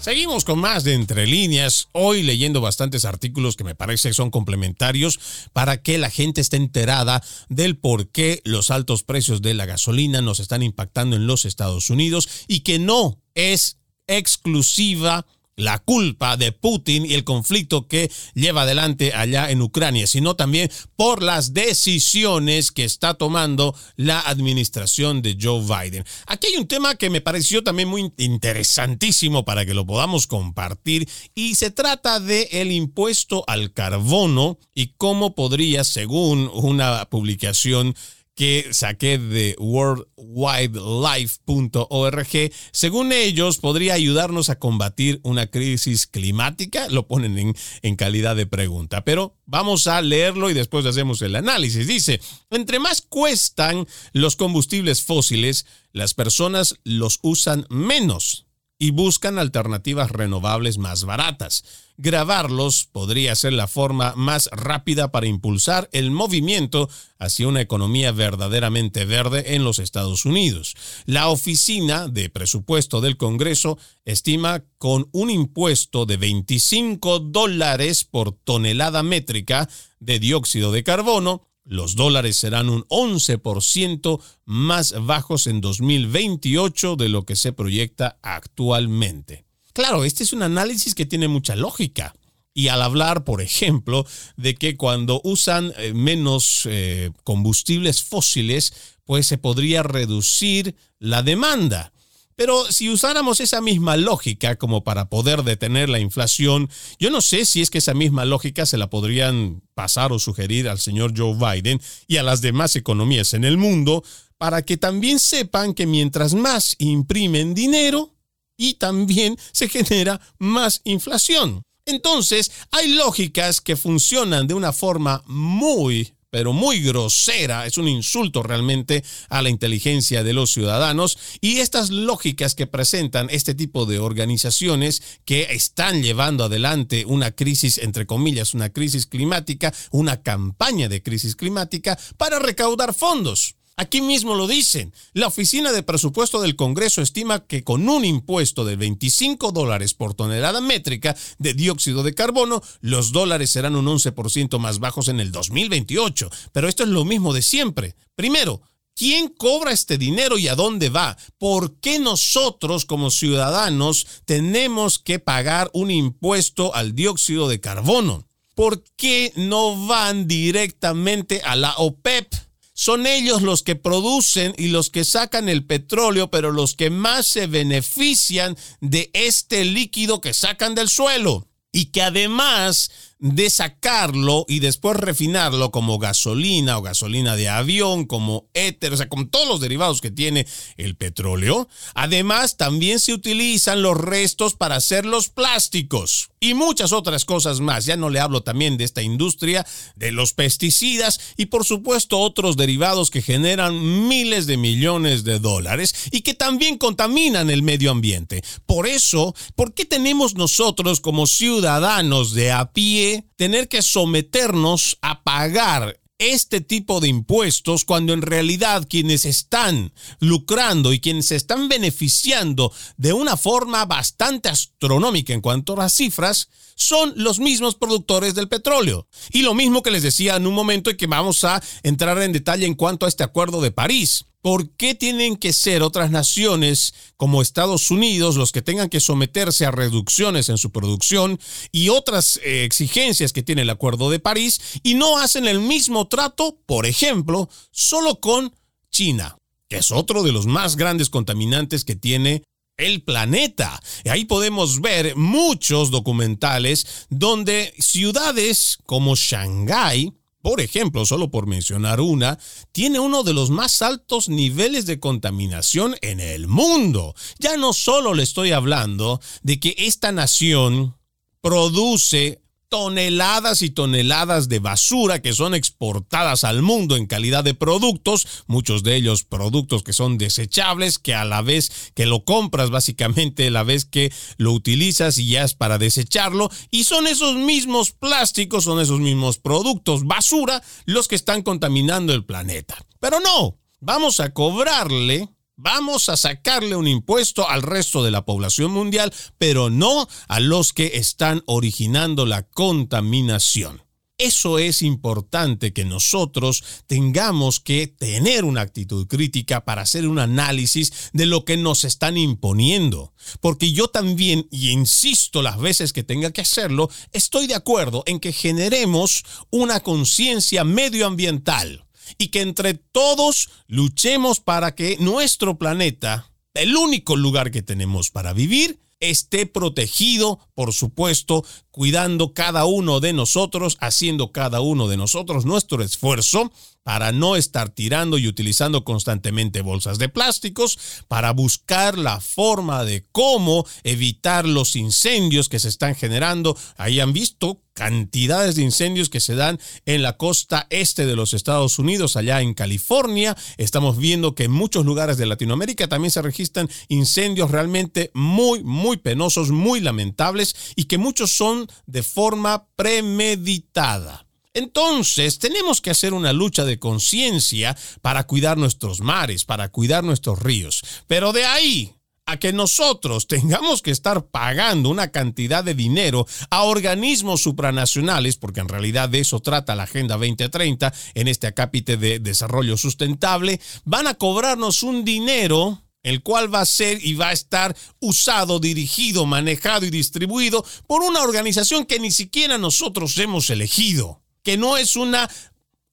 Seguimos 0.00 0.44
con 0.44 0.60
más 0.60 0.84
de 0.84 0.94
Entre 0.94 1.26
líneas, 1.26 1.88
hoy 1.92 2.22
leyendo 2.22 2.60
bastantes 2.60 3.04
artículos 3.04 3.56
que 3.56 3.64
me 3.64 3.74
parece 3.74 4.14
son 4.14 4.30
complementarios 4.30 5.18
para 5.52 5.82
que 5.82 5.98
la 5.98 6.08
gente 6.08 6.40
esté 6.40 6.56
enterada 6.56 7.22
del 7.48 7.76
por 7.76 8.08
qué 8.08 8.40
los 8.44 8.70
altos 8.70 9.02
precios 9.02 9.42
de 9.42 9.54
la 9.54 9.66
gasolina 9.66 10.22
nos 10.22 10.38
están 10.38 10.62
impactando 10.62 11.16
en 11.16 11.26
los 11.26 11.44
Estados 11.44 11.90
Unidos 11.90 12.28
y 12.46 12.60
que 12.60 12.78
no 12.78 13.20
es 13.34 13.78
exclusiva 14.06 15.26
la 15.58 15.78
culpa 15.78 16.36
de 16.36 16.52
Putin 16.52 17.04
y 17.04 17.14
el 17.14 17.24
conflicto 17.24 17.86
que 17.86 18.10
lleva 18.34 18.62
adelante 18.62 19.12
allá 19.12 19.50
en 19.50 19.60
Ucrania, 19.60 20.06
sino 20.06 20.36
también 20.36 20.70
por 20.96 21.22
las 21.22 21.52
decisiones 21.52 22.70
que 22.70 22.84
está 22.84 23.14
tomando 23.14 23.74
la 23.96 24.20
administración 24.20 25.20
de 25.20 25.36
Joe 25.38 25.60
Biden. 25.60 26.04
Aquí 26.26 26.46
hay 26.46 26.56
un 26.56 26.68
tema 26.68 26.94
que 26.94 27.10
me 27.10 27.20
pareció 27.20 27.62
también 27.62 27.88
muy 27.88 28.12
interesantísimo 28.16 29.44
para 29.44 29.66
que 29.66 29.74
lo 29.74 29.84
podamos 29.84 30.26
compartir 30.26 31.08
y 31.34 31.56
se 31.56 31.70
trata 31.70 32.20
de 32.20 32.48
el 32.52 32.70
impuesto 32.70 33.44
al 33.48 33.72
carbono 33.72 34.58
y 34.74 34.94
cómo 34.96 35.34
podría, 35.34 35.82
según 35.82 36.48
una 36.54 37.04
publicación 37.10 37.96
que 38.38 38.68
saqué 38.70 39.18
de 39.18 39.54
worldwidelife.org. 39.58 42.52
Según 42.70 43.10
ellos, 43.10 43.58
podría 43.58 43.94
ayudarnos 43.94 44.48
a 44.48 44.60
combatir 44.60 45.18
una 45.24 45.48
crisis 45.48 46.06
climática. 46.06 46.86
Lo 46.88 47.08
ponen 47.08 47.36
en, 47.36 47.56
en, 47.82 47.96
calidad 47.96 48.36
de 48.36 48.46
pregunta, 48.46 49.02
pero 49.02 49.34
vamos 49.44 49.88
a 49.88 50.00
leerlo 50.02 50.50
y 50.50 50.54
después 50.54 50.86
hacemos 50.86 51.20
el 51.22 51.34
análisis. 51.34 51.88
Dice, 51.88 52.20
entre 52.50 52.78
más 52.78 53.02
cuestan 53.02 53.88
los 54.12 54.36
combustibles 54.36 55.02
fósiles, 55.02 55.66
las 55.92 56.14
personas 56.14 56.76
los 56.84 57.18
usan 57.22 57.66
menos 57.70 58.46
y 58.78 58.92
buscan 58.92 59.38
alternativas 59.38 60.10
renovables 60.10 60.78
más 60.78 61.04
baratas. 61.04 61.64
Grabarlos 61.96 62.88
podría 62.92 63.34
ser 63.34 63.52
la 63.52 63.66
forma 63.66 64.14
más 64.14 64.48
rápida 64.52 65.10
para 65.10 65.26
impulsar 65.26 65.88
el 65.92 66.12
movimiento 66.12 66.88
hacia 67.18 67.48
una 67.48 67.60
economía 67.60 68.12
verdaderamente 68.12 69.04
verde 69.04 69.56
en 69.56 69.64
los 69.64 69.80
Estados 69.80 70.24
Unidos. 70.24 70.76
La 71.06 71.28
Oficina 71.28 72.06
de 72.06 72.30
Presupuesto 72.30 73.00
del 73.00 73.16
Congreso 73.16 73.78
estima 74.04 74.62
con 74.78 75.08
un 75.10 75.30
impuesto 75.30 76.06
de 76.06 76.16
25 76.18 77.18
dólares 77.18 78.04
por 78.04 78.30
tonelada 78.30 79.02
métrica 79.02 79.68
de 79.98 80.20
dióxido 80.20 80.70
de 80.70 80.84
carbono, 80.84 81.47
los 81.68 81.96
dólares 81.96 82.38
serán 82.38 82.70
un 82.70 82.82
11% 82.84 84.20
más 84.46 84.94
bajos 85.04 85.46
en 85.46 85.60
2028 85.60 86.96
de 86.96 87.08
lo 87.10 87.24
que 87.24 87.36
se 87.36 87.52
proyecta 87.52 88.18
actualmente. 88.22 89.44
Claro, 89.74 90.04
este 90.04 90.24
es 90.24 90.32
un 90.32 90.42
análisis 90.42 90.94
que 90.94 91.06
tiene 91.06 91.28
mucha 91.28 91.54
lógica. 91.56 92.14
Y 92.54 92.68
al 92.68 92.82
hablar, 92.82 93.22
por 93.22 93.42
ejemplo, 93.42 94.06
de 94.36 94.54
que 94.54 94.76
cuando 94.76 95.20
usan 95.22 95.72
eh, 95.76 95.92
menos 95.92 96.62
eh, 96.64 97.10
combustibles 97.22 98.02
fósiles, 98.02 98.72
pues 99.04 99.26
se 99.26 99.38
podría 99.38 99.82
reducir 99.82 100.74
la 100.98 101.22
demanda. 101.22 101.92
Pero 102.38 102.70
si 102.70 102.88
usáramos 102.88 103.40
esa 103.40 103.60
misma 103.60 103.96
lógica 103.96 104.54
como 104.54 104.84
para 104.84 105.08
poder 105.08 105.42
detener 105.42 105.88
la 105.88 105.98
inflación, 105.98 106.70
yo 106.96 107.10
no 107.10 107.20
sé 107.20 107.44
si 107.44 107.62
es 107.62 107.68
que 107.68 107.78
esa 107.78 107.94
misma 107.94 108.24
lógica 108.24 108.64
se 108.64 108.78
la 108.78 108.88
podrían 108.88 109.60
pasar 109.74 110.12
o 110.12 110.20
sugerir 110.20 110.68
al 110.68 110.78
señor 110.78 111.14
Joe 111.16 111.34
Biden 111.34 111.80
y 112.06 112.18
a 112.18 112.22
las 112.22 112.40
demás 112.40 112.76
economías 112.76 113.34
en 113.34 113.42
el 113.42 113.56
mundo 113.56 114.04
para 114.36 114.62
que 114.62 114.76
también 114.76 115.18
sepan 115.18 115.74
que 115.74 115.88
mientras 115.88 116.34
más 116.34 116.76
imprimen 116.78 117.54
dinero 117.54 118.14
y 118.56 118.74
también 118.74 119.36
se 119.50 119.68
genera 119.68 120.20
más 120.38 120.80
inflación. 120.84 121.64
Entonces, 121.86 122.52
hay 122.70 122.94
lógicas 122.94 123.60
que 123.60 123.74
funcionan 123.74 124.46
de 124.46 124.54
una 124.54 124.72
forma 124.72 125.24
muy 125.26 126.14
pero 126.30 126.52
muy 126.52 126.80
grosera, 126.80 127.66
es 127.66 127.78
un 127.78 127.88
insulto 127.88 128.42
realmente 128.42 129.04
a 129.28 129.42
la 129.42 129.48
inteligencia 129.48 130.22
de 130.22 130.32
los 130.32 130.52
ciudadanos 130.52 131.18
y 131.40 131.58
estas 131.58 131.90
lógicas 131.90 132.54
que 132.54 132.66
presentan 132.66 133.28
este 133.30 133.54
tipo 133.54 133.86
de 133.86 133.98
organizaciones 133.98 135.02
que 135.24 135.48
están 135.50 136.02
llevando 136.02 136.44
adelante 136.44 137.04
una 137.06 137.30
crisis, 137.30 137.78
entre 137.78 138.06
comillas, 138.06 138.54
una 138.54 138.70
crisis 138.70 139.06
climática, 139.06 139.72
una 139.90 140.22
campaña 140.22 140.88
de 140.88 141.02
crisis 141.02 141.36
climática 141.36 141.98
para 142.16 142.38
recaudar 142.38 142.94
fondos. 142.94 143.57
Aquí 143.80 144.00
mismo 144.00 144.34
lo 144.34 144.48
dicen. 144.48 144.92
La 145.12 145.28
Oficina 145.28 145.70
de 145.70 145.84
Presupuesto 145.84 146.42
del 146.42 146.56
Congreso 146.56 147.00
estima 147.00 147.46
que 147.46 147.62
con 147.62 147.88
un 147.88 148.04
impuesto 148.04 148.64
de 148.64 148.74
25 148.74 149.52
dólares 149.52 149.94
por 149.94 150.14
tonelada 150.14 150.60
métrica 150.60 151.16
de 151.38 151.54
dióxido 151.54 152.02
de 152.02 152.12
carbono, 152.12 152.60
los 152.80 153.12
dólares 153.12 153.50
serán 153.50 153.76
un 153.76 153.86
11% 153.86 154.58
más 154.58 154.80
bajos 154.80 155.06
en 155.06 155.20
el 155.20 155.30
2028. 155.30 156.28
Pero 156.50 156.66
esto 156.66 156.82
es 156.82 156.88
lo 156.88 157.04
mismo 157.04 157.32
de 157.32 157.42
siempre. 157.42 157.94
Primero, 158.16 158.60
¿Quién 158.96 159.28
cobra 159.28 159.70
este 159.70 159.96
dinero 159.96 160.38
y 160.38 160.48
a 160.48 160.56
dónde 160.56 160.88
va? 160.88 161.16
¿Por 161.38 161.78
qué 161.78 162.00
nosotros 162.00 162.84
como 162.84 163.12
ciudadanos 163.12 164.08
tenemos 164.24 164.98
que 164.98 165.20
pagar 165.20 165.70
un 165.72 165.92
impuesto 165.92 166.74
al 166.74 166.96
dióxido 166.96 167.46
de 167.46 167.60
carbono? 167.60 168.26
¿Por 168.56 168.82
qué 168.96 169.32
no 169.36 169.86
van 169.86 170.26
directamente 170.26 171.42
a 171.44 171.54
la 171.54 171.74
OPEP? 171.76 172.47
Son 172.78 173.08
ellos 173.08 173.42
los 173.42 173.64
que 173.64 173.74
producen 173.74 174.54
y 174.56 174.68
los 174.68 174.88
que 174.88 175.02
sacan 175.02 175.48
el 175.48 175.64
petróleo, 175.64 176.30
pero 176.30 176.52
los 176.52 176.76
que 176.76 176.90
más 176.90 177.26
se 177.26 177.48
benefician 177.48 178.56
de 178.80 179.10
este 179.14 179.64
líquido 179.64 180.20
que 180.20 180.32
sacan 180.32 180.76
del 180.76 180.88
suelo 180.88 181.48
y 181.72 181.86
que 181.86 182.02
además 182.02 182.92
de 183.18 183.50
sacarlo 183.50 184.44
y 184.46 184.60
después 184.60 184.96
refinarlo 184.96 185.72
como 185.72 185.98
gasolina 185.98 186.78
o 186.78 186.82
gasolina 186.82 187.34
de 187.34 187.48
avión, 187.48 188.04
como 188.04 188.48
éter, 188.54 188.92
o 188.92 188.96
sea, 188.96 189.08
con 189.08 189.28
todos 189.28 189.48
los 189.48 189.58
derivados 189.58 190.00
que 190.00 190.12
tiene 190.12 190.46
el 190.76 190.94
petróleo. 190.94 191.68
Además, 191.94 192.56
también 192.56 193.00
se 193.00 193.12
utilizan 193.12 193.82
los 193.82 193.98
restos 193.98 194.54
para 194.54 194.76
hacer 194.76 195.04
los 195.04 195.30
plásticos 195.30 196.30
y 196.40 196.54
muchas 196.54 196.92
otras 196.92 197.24
cosas 197.24 197.60
más. 197.60 197.84
Ya 197.84 197.96
no 197.96 198.10
le 198.10 198.20
hablo 198.20 198.42
también 198.42 198.76
de 198.76 198.84
esta 198.84 199.02
industria 199.02 199.66
de 199.96 200.12
los 200.12 200.32
pesticidas 200.32 201.20
y 201.36 201.46
por 201.46 201.64
supuesto 201.64 202.18
otros 202.18 202.56
derivados 202.56 203.10
que 203.10 203.22
generan 203.22 204.08
miles 204.08 204.46
de 204.46 204.56
millones 204.56 205.24
de 205.24 205.38
dólares 205.38 205.94
y 206.10 206.22
que 206.22 206.34
también 206.34 206.78
contaminan 206.78 207.50
el 207.50 207.62
medio 207.62 207.90
ambiente. 207.90 208.42
Por 208.66 208.86
eso, 208.86 209.34
¿por 209.56 209.74
qué 209.74 209.84
tenemos 209.84 210.34
nosotros 210.34 211.00
como 211.00 211.26
ciudadanos 211.26 212.34
de 212.34 212.52
a 212.52 212.72
pie 212.72 213.24
tener 213.36 213.68
que 213.68 213.82
someternos 213.82 214.98
a 215.02 215.22
pagar 215.22 215.98
este 216.18 216.60
tipo 216.60 217.00
de 217.00 217.08
impuestos 217.08 217.84
cuando 217.84 218.12
en 218.12 218.22
realidad 218.22 218.86
quienes 218.88 219.24
están 219.24 219.92
lucrando 220.18 220.92
y 220.92 221.00
quienes 221.00 221.26
se 221.26 221.36
están 221.36 221.68
beneficiando 221.68 222.72
de 222.96 223.12
una 223.12 223.36
forma 223.36 223.84
bastante 223.84 224.48
astronómica 224.48 225.32
en 225.32 225.40
cuanto 225.40 225.74
a 225.74 225.76
las 225.76 225.94
cifras 225.94 226.48
son 226.74 227.12
los 227.16 227.38
mismos 227.40 227.74
productores 227.74 228.34
del 228.34 228.48
petróleo. 228.48 229.08
Y 229.30 229.42
lo 229.42 229.54
mismo 229.54 229.82
que 229.82 229.90
les 229.90 230.02
decía 230.02 230.36
en 230.36 230.46
un 230.46 230.54
momento 230.54 230.90
y 230.90 230.96
que 230.96 231.06
vamos 231.06 231.42
a 231.44 231.62
entrar 231.82 232.20
en 232.22 232.32
detalle 232.32 232.66
en 232.66 232.74
cuanto 232.74 233.06
a 233.06 233.08
este 233.08 233.24
acuerdo 233.24 233.60
de 233.60 233.72
París. 233.72 234.24
¿Por 234.40 234.70
qué 234.76 234.94
tienen 234.94 235.36
que 235.36 235.52
ser 235.52 235.82
otras 235.82 236.10
naciones 236.10 236.94
como 237.16 237.42
Estados 237.42 237.90
Unidos 237.90 238.36
los 238.36 238.52
que 238.52 238.62
tengan 238.62 238.88
que 238.88 239.00
someterse 239.00 239.66
a 239.66 239.72
reducciones 239.72 240.48
en 240.48 240.58
su 240.58 240.70
producción 240.70 241.40
y 241.72 241.88
otras 241.88 242.38
eh, 242.44 242.64
exigencias 242.64 243.32
que 243.32 243.42
tiene 243.42 243.62
el 243.62 243.70
Acuerdo 243.70 244.10
de 244.10 244.20
París 244.20 244.60
y 244.82 244.94
no 244.94 245.18
hacen 245.18 245.48
el 245.48 245.58
mismo 245.58 246.06
trato, 246.06 246.58
por 246.66 246.86
ejemplo, 246.86 247.48
solo 247.72 248.20
con 248.20 248.54
China, 248.90 249.36
que 249.68 249.78
es 249.78 249.90
otro 249.90 250.22
de 250.22 250.32
los 250.32 250.46
más 250.46 250.76
grandes 250.76 251.10
contaminantes 251.10 251.84
que 251.84 251.96
tiene 251.96 252.44
el 252.76 253.02
planeta. 253.02 253.80
Y 254.04 254.08
ahí 254.08 254.24
podemos 254.24 254.80
ver 254.80 255.16
muchos 255.16 255.90
documentales 255.90 257.06
donde 257.10 257.74
ciudades 257.78 258.78
como 258.86 259.14
Shanghái 259.16 260.14
por 260.42 260.60
ejemplo, 260.60 261.04
solo 261.04 261.30
por 261.30 261.46
mencionar 261.46 262.00
una, 262.00 262.38
tiene 262.72 263.00
uno 263.00 263.22
de 263.22 263.34
los 263.34 263.50
más 263.50 263.82
altos 263.82 264.28
niveles 264.28 264.86
de 264.86 265.00
contaminación 265.00 265.96
en 266.00 266.20
el 266.20 266.46
mundo. 266.48 267.14
Ya 267.38 267.56
no 267.56 267.72
solo 267.72 268.14
le 268.14 268.22
estoy 268.22 268.52
hablando 268.52 269.20
de 269.42 269.58
que 269.58 269.74
esta 269.78 270.12
nación 270.12 270.96
produce 271.40 272.42
toneladas 272.68 273.62
y 273.62 273.70
toneladas 273.70 274.48
de 274.48 274.58
basura 274.58 275.22
que 275.22 275.32
son 275.32 275.54
exportadas 275.54 276.44
al 276.44 276.62
mundo 276.62 276.96
en 276.96 277.06
calidad 277.06 277.44
de 277.44 277.54
productos, 277.54 278.44
muchos 278.46 278.82
de 278.82 278.96
ellos 278.96 279.24
productos 279.24 279.82
que 279.82 279.92
son 279.92 280.18
desechables, 280.18 280.98
que 280.98 281.14
a 281.14 281.24
la 281.24 281.42
vez 281.42 281.92
que 281.94 282.06
lo 282.06 282.24
compras 282.24 282.70
básicamente, 282.70 283.48
a 283.48 283.50
la 283.50 283.62
vez 283.62 283.84
que 283.84 284.12
lo 284.36 284.52
utilizas 284.52 285.18
y 285.18 285.28
ya 285.28 285.44
es 285.44 285.54
para 285.54 285.78
desecharlo, 285.78 286.50
y 286.70 286.84
son 286.84 287.06
esos 287.06 287.36
mismos 287.36 287.92
plásticos, 287.92 288.64
son 288.64 288.80
esos 288.80 289.00
mismos 289.00 289.38
productos 289.38 290.04
basura 290.04 290.62
los 290.84 291.08
que 291.08 291.16
están 291.16 291.42
contaminando 291.42 292.12
el 292.12 292.24
planeta. 292.24 292.76
Pero 293.00 293.20
no, 293.20 293.58
vamos 293.80 294.20
a 294.20 294.32
cobrarle 294.32 295.28
Vamos 295.60 296.08
a 296.08 296.16
sacarle 296.16 296.76
un 296.76 296.86
impuesto 296.86 297.48
al 297.48 297.62
resto 297.62 298.04
de 298.04 298.12
la 298.12 298.24
población 298.24 298.70
mundial, 298.70 299.12
pero 299.38 299.70
no 299.70 300.06
a 300.28 300.38
los 300.38 300.72
que 300.72 300.92
están 300.94 301.42
originando 301.46 302.26
la 302.26 302.44
contaminación. 302.44 303.82
Eso 304.18 304.60
es 304.60 304.82
importante 304.82 305.72
que 305.72 305.84
nosotros 305.84 306.62
tengamos 306.86 307.58
que 307.58 307.88
tener 307.88 308.44
una 308.44 308.60
actitud 308.60 309.08
crítica 309.08 309.64
para 309.64 309.82
hacer 309.82 310.06
un 310.06 310.20
análisis 310.20 311.10
de 311.12 311.26
lo 311.26 311.44
que 311.44 311.56
nos 311.56 311.82
están 311.82 312.16
imponiendo. 312.16 313.12
Porque 313.40 313.72
yo 313.72 313.88
también, 313.88 314.46
y 314.52 314.70
insisto 314.70 315.42
las 315.42 315.58
veces 315.58 315.92
que 315.92 316.04
tenga 316.04 316.30
que 316.30 316.42
hacerlo, 316.42 316.88
estoy 317.10 317.48
de 317.48 317.56
acuerdo 317.56 318.04
en 318.06 318.20
que 318.20 318.32
generemos 318.32 319.24
una 319.50 319.80
conciencia 319.80 320.62
medioambiental 320.62 321.87
y 322.16 322.28
que 322.28 322.40
entre 322.40 322.74
todos 322.74 323.50
luchemos 323.66 324.40
para 324.40 324.74
que 324.74 324.96
nuestro 324.98 325.58
planeta, 325.58 326.30
el 326.54 326.76
único 326.76 327.16
lugar 327.16 327.50
que 327.50 327.62
tenemos 327.62 328.10
para 328.10 328.32
vivir, 328.32 328.80
esté 329.00 329.46
protegido, 329.46 330.40
por 330.54 330.72
supuesto, 330.72 331.44
cuidando 331.78 332.34
cada 332.34 332.64
uno 332.64 332.98
de 332.98 333.12
nosotros, 333.12 333.76
haciendo 333.78 334.32
cada 334.32 334.60
uno 334.60 334.88
de 334.88 334.96
nosotros 334.96 335.44
nuestro 335.44 335.80
esfuerzo 335.80 336.50
para 336.82 337.12
no 337.12 337.36
estar 337.36 337.68
tirando 337.68 338.18
y 338.18 338.26
utilizando 338.26 338.82
constantemente 338.82 339.60
bolsas 339.60 339.98
de 339.98 340.08
plásticos, 340.08 340.76
para 341.06 341.32
buscar 341.32 341.96
la 341.96 342.20
forma 342.20 342.84
de 342.84 343.04
cómo 343.12 343.64
evitar 343.84 344.44
los 344.44 344.74
incendios 344.74 345.48
que 345.48 345.60
se 345.60 345.68
están 345.68 345.94
generando. 345.94 346.56
Ahí 346.78 346.98
han 346.98 347.12
visto 347.12 347.62
cantidades 347.74 348.56
de 348.56 348.62
incendios 348.62 349.08
que 349.08 349.20
se 349.20 349.36
dan 349.36 349.60
en 349.86 350.02
la 350.02 350.16
costa 350.16 350.66
este 350.68 351.06
de 351.06 351.14
los 351.14 351.32
Estados 351.32 351.78
Unidos, 351.78 352.16
allá 352.16 352.40
en 352.40 352.54
California. 352.54 353.36
Estamos 353.56 353.98
viendo 353.98 354.34
que 354.34 354.44
en 354.44 354.50
muchos 354.50 354.84
lugares 354.84 355.16
de 355.16 355.26
Latinoamérica 355.26 355.86
también 355.86 356.10
se 356.10 356.20
registran 356.20 356.68
incendios 356.88 357.52
realmente 357.52 358.10
muy, 358.14 358.64
muy 358.64 358.96
penosos, 358.96 359.50
muy 359.50 359.80
lamentables 359.80 360.56
y 360.74 360.86
que 360.86 360.98
muchos 360.98 361.30
son 361.30 361.67
de 361.86 362.02
forma 362.02 362.66
premeditada. 362.76 364.26
Entonces, 364.54 365.38
tenemos 365.38 365.80
que 365.80 365.90
hacer 365.90 366.14
una 366.14 366.32
lucha 366.32 366.64
de 366.64 366.78
conciencia 366.78 367.76
para 368.02 368.24
cuidar 368.26 368.56
nuestros 368.58 369.00
mares, 369.00 369.44
para 369.44 369.68
cuidar 369.68 370.02
nuestros 370.04 370.38
ríos. 370.40 370.82
Pero 371.06 371.32
de 371.32 371.44
ahí 371.44 371.94
a 372.28 372.36
que 372.38 372.52
nosotros 372.52 373.26
tengamos 373.28 373.82
que 373.82 373.90
estar 373.90 374.26
pagando 374.26 374.90
una 374.90 375.10
cantidad 375.10 375.64
de 375.64 375.74
dinero 375.74 376.26
a 376.50 376.62
organismos 376.62 377.42
supranacionales, 377.42 378.36
porque 378.36 378.60
en 378.60 378.68
realidad 378.68 379.08
de 379.08 379.20
eso 379.20 379.40
trata 379.40 379.74
la 379.74 379.84
Agenda 379.84 380.16
2030 380.16 380.92
en 381.14 381.28
este 381.28 381.46
acápite 381.46 381.96
de 381.96 382.18
desarrollo 382.18 382.76
sustentable, 382.76 383.60
van 383.84 384.06
a 384.06 384.14
cobrarnos 384.14 384.82
un 384.82 385.04
dinero 385.04 385.82
el 386.02 386.22
cual 386.22 386.52
va 386.52 386.60
a 386.60 386.66
ser 386.66 387.04
y 387.04 387.14
va 387.14 387.28
a 387.28 387.32
estar 387.32 387.76
usado, 388.00 388.60
dirigido, 388.60 389.26
manejado 389.26 389.84
y 389.86 389.90
distribuido 389.90 390.64
por 390.86 391.02
una 391.02 391.22
organización 391.22 391.84
que 391.84 391.98
ni 391.98 392.10
siquiera 392.10 392.58
nosotros 392.58 393.16
hemos 393.18 393.50
elegido 393.50 394.22
que 394.42 394.56
no 394.56 394.78
es 394.78 394.96
una 394.96 395.28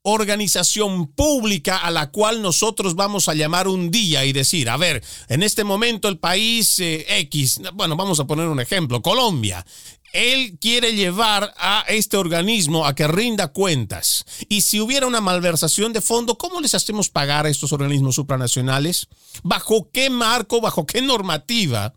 organización 0.03 1.07
pública 1.07 1.77
a 1.77 1.91
la 1.91 2.11
cual 2.11 2.41
nosotros 2.41 2.95
vamos 2.95 3.27
a 3.27 3.33
llamar 3.33 3.67
un 3.67 3.89
día 3.89 4.23
y 4.23 4.33
decir, 4.33 4.69
a 4.69 4.77
ver, 4.77 5.03
en 5.27 5.41
este 5.41 5.63
momento 5.63 6.07
el 6.07 6.19
país 6.19 6.79
eh, 6.79 7.05
X, 7.19 7.59
bueno, 7.73 7.95
vamos 7.95 8.19
a 8.19 8.25
poner 8.25 8.47
un 8.47 8.59
ejemplo, 8.59 9.01
Colombia, 9.01 9.65
él 10.15 10.57
quiere 10.59 10.95
llevar 10.95 11.53
a 11.57 11.83
este 11.89 12.15
organismo 12.15 12.85
a 12.85 12.95
que 12.95 13.07
rinda 13.07 13.49
cuentas. 13.49 14.23
Y 14.47 14.61
si 14.61 14.79
hubiera 14.79 15.07
una 15.07 15.19
malversación 15.19 15.91
de 15.91 16.01
fondo, 16.01 16.37
¿cómo 16.37 16.61
les 16.61 16.73
hacemos 16.73 17.09
pagar 17.09 17.45
a 17.45 17.49
estos 17.49 17.73
organismos 17.73 18.15
supranacionales? 18.15 19.07
¿Bajo 19.43 19.89
qué 19.91 20.09
marco, 20.09 20.61
bajo 20.61 20.85
qué 20.85 21.01
normativa? 21.01 21.93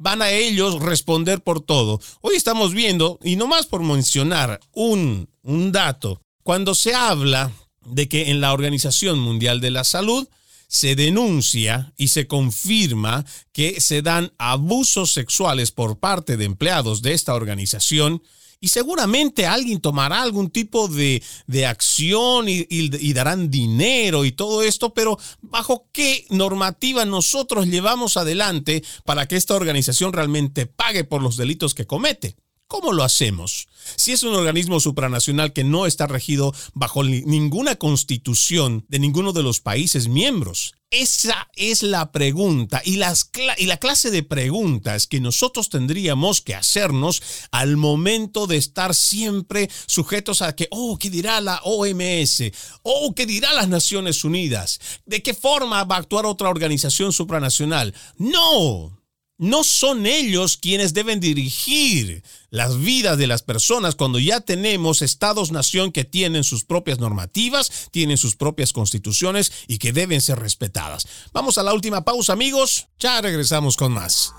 van 0.00 0.22
a 0.22 0.30
ellos 0.30 0.80
responder 0.80 1.42
por 1.42 1.60
todo. 1.60 2.00
Hoy 2.20 2.36
estamos 2.36 2.72
viendo, 2.72 3.18
y 3.22 3.34
no 3.34 3.48
más 3.48 3.66
por 3.66 3.82
mencionar 3.82 4.60
un, 4.72 5.28
un 5.42 5.72
dato, 5.72 6.22
cuando 6.44 6.76
se 6.76 6.94
habla 6.94 7.50
de 7.84 8.08
que 8.08 8.30
en 8.30 8.40
la 8.40 8.52
Organización 8.52 9.18
Mundial 9.18 9.60
de 9.60 9.72
la 9.72 9.82
Salud 9.82 10.28
se 10.68 10.94
denuncia 10.94 11.92
y 11.96 12.08
se 12.08 12.26
confirma 12.26 13.24
que 13.52 13.80
se 13.80 14.02
dan 14.02 14.32
abusos 14.38 15.12
sexuales 15.12 15.72
por 15.72 15.98
parte 15.98 16.36
de 16.36 16.44
empleados 16.44 17.02
de 17.02 17.14
esta 17.14 17.34
organización, 17.34 18.22
y 18.60 18.68
seguramente 18.68 19.46
alguien 19.46 19.80
tomará 19.80 20.20
algún 20.20 20.50
tipo 20.50 20.88
de, 20.88 21.22
acción 21.64 22.48
y, 22.48 22.66
y, 22.68 23.12
darán 23.12 23.50
dinero 23.50 24.24
y 24.24 24.32
todo 24.32 24.62
esto, 24.62 24.92
pero 24.92 25.18
¿bajo 25.40 25.88
qué 25.92 26.26
normativa 26.30 27.04
nosotros 27.04 27.68
llevamos 27.68 28.16
adelante 28.16 28.82
para 29.04 29.26
que 29.26 29.36
esta 29.36 29.54
organización 29.54 30.12
realmente 30.12 30.66
pague 30.66 31.04
por 31.04 31.22
los 31.22 31.36
delitos 31.36 31.72
que 31.74 31.86
comete? 31.86 32.34
¿Cómo 32.68 32.92
lo 32.92 33.02
hacemos? 33.02 33.66
Si 33.96 34.12
es 34.12 34.22
un 34.22 34.34
organismo 34.34 34.78
supranacional 34.78 35.54
que 35.54 35.64
no 35.64 35.86
está 35.86 36.06
regido 36.06 36.54
bajo 36.74 37.02
ninguna 37.02 37.76
constitución 37.76 38.84
de 38.88 38.98
ninguno 38.98 39.32
de 39.32 39.42
los 39.42 39.60
países 39.60 40.08
miembros. 40.08 40.74
Esa 40.90 41.48
es 41.56 41.82
la 41.82 42.12
pregunta 42.12 42.82
y, 42.84 42.96
la 42.96 43.76
clase 43.78 44.10
de 44.10 44.22
preguntas 44.22 45.06
que 45.06 45.20
nosotros 45.20 45.70
tendríamos 45.70 46.42
que 46.42 46.54
hacernos 46.54 47.22
al 47.50 47.78
momento 47.78 48.46
de 48.46 48.58
estar 48.58 48.94
siempre 48.94 49.70
sujetos 49.86 50.42
a 50.42 50.54
que, 50.54 50.68
oh, 50.70 50.98
¿qué 50.98 51.08
dirá 51.08 51.40
la 51.40 51.60
OMS? 51.64 52.52
Oh, 52.82 53.14
¿qué 53.14 53.24
dirá 53.24 53.52
las 53.54 53.68
Naciones 53.68 54.24
Unidas? 54.24 54.78
¿De 55.06 55.22
qué 55.22 55.32
forma 55.32 55.84
va 55.84 55.96
a 55.96 56.00
actuar 56.00 56.26
otra 56.26 56.48
organización 56.50 57.12
supranacional? 57.14 57.94
No, 58.16 58.97
no 59.38 59.64
son 59.64 60.06
ellos 60.06 60.56
quienes 60.56 60.94
deben 60.94 61.20
dirigir 61.20 62.22
las 62.50 62.78
vidas 62.78 63.16
de 63.16 63.26
las 63.26 63.42
personas 63.42 63.94
cuando 63.94 64.18
ya 64.18 64.40
tenemos 64.40 65.00
estados-nación 65.00 65.92
que 65.92 66.04
tienen 66.04 66.44
sus 66.44 66.64
propias 66.64 66.98
normativas, 66.98 67.88
tienen 67.90 68.18
sus 68.18 68.36
propias 68.36 68.72
constituciones 68.72 69.52
y 69.68 69.78
que 69.78 69.92
deben 69.92 70.20
ser 70.20 70.40
respetadas. 70.40 71.06
Vamos 71.32 71.56
a 71.58 71.62
la 71.62 71.72
última 71.72 72.04
pausa, 72.04 72.32
amigos. 72.32 72.88
Ya 72.98 73.20
regresamos 73.20 73.76
con 73.76 73.92
más. 73.92 74.34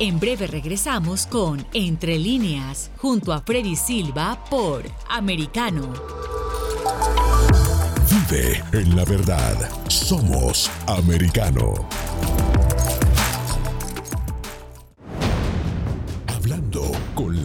En 0.00 0.18
breve 0.18 0.46
regresamos 0.46 1.26
con 1.26 1.66
Entre 1.74 2.18
líneas, 2.18 2.90
junto 2.96 3.32
a 3.32 3.42
Freddy 3.42 3.76
Silva 3.76 4.42
por 4.48 4.90
Americano. 5.08 5.92
Vive 8.10 8.64
en 8.72 8.96
la 8.96 9.04
verdad. 9.04 9.70
Somos 9.88 10.70
Americano. 10.86 11.74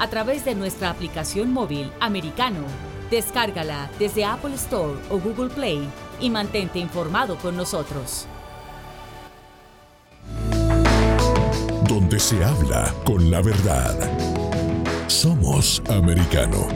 a 0.00 0.10
través 0.10 0.44
de 0.44 0.56
nuestra 0.56 0.90
aplicación 0.90 1.52
móvil 1.52 1.92
Americano. 2.00 2.64
Descárgala 3.10 3.88
desde 4.00 4.24
Apple 4.24 4.54
Store 4.54 4.98
o 5.10 5.18
Google 5.18 5.50
Play 5.50 5.88
y 6.18 6.30
mantente 6.30 6.80
informado 6.80 7.36
con 7.36 7.56
nosotros. 7.56 8.26
donde 11.90 12.20
se 12.20 12.44
habla 12.44 12.94
con 13.04 13.32
la 13.32 13.42
verdad. 13.42 13.96
Somos 15.08 15.82
americano. 15.88 16.68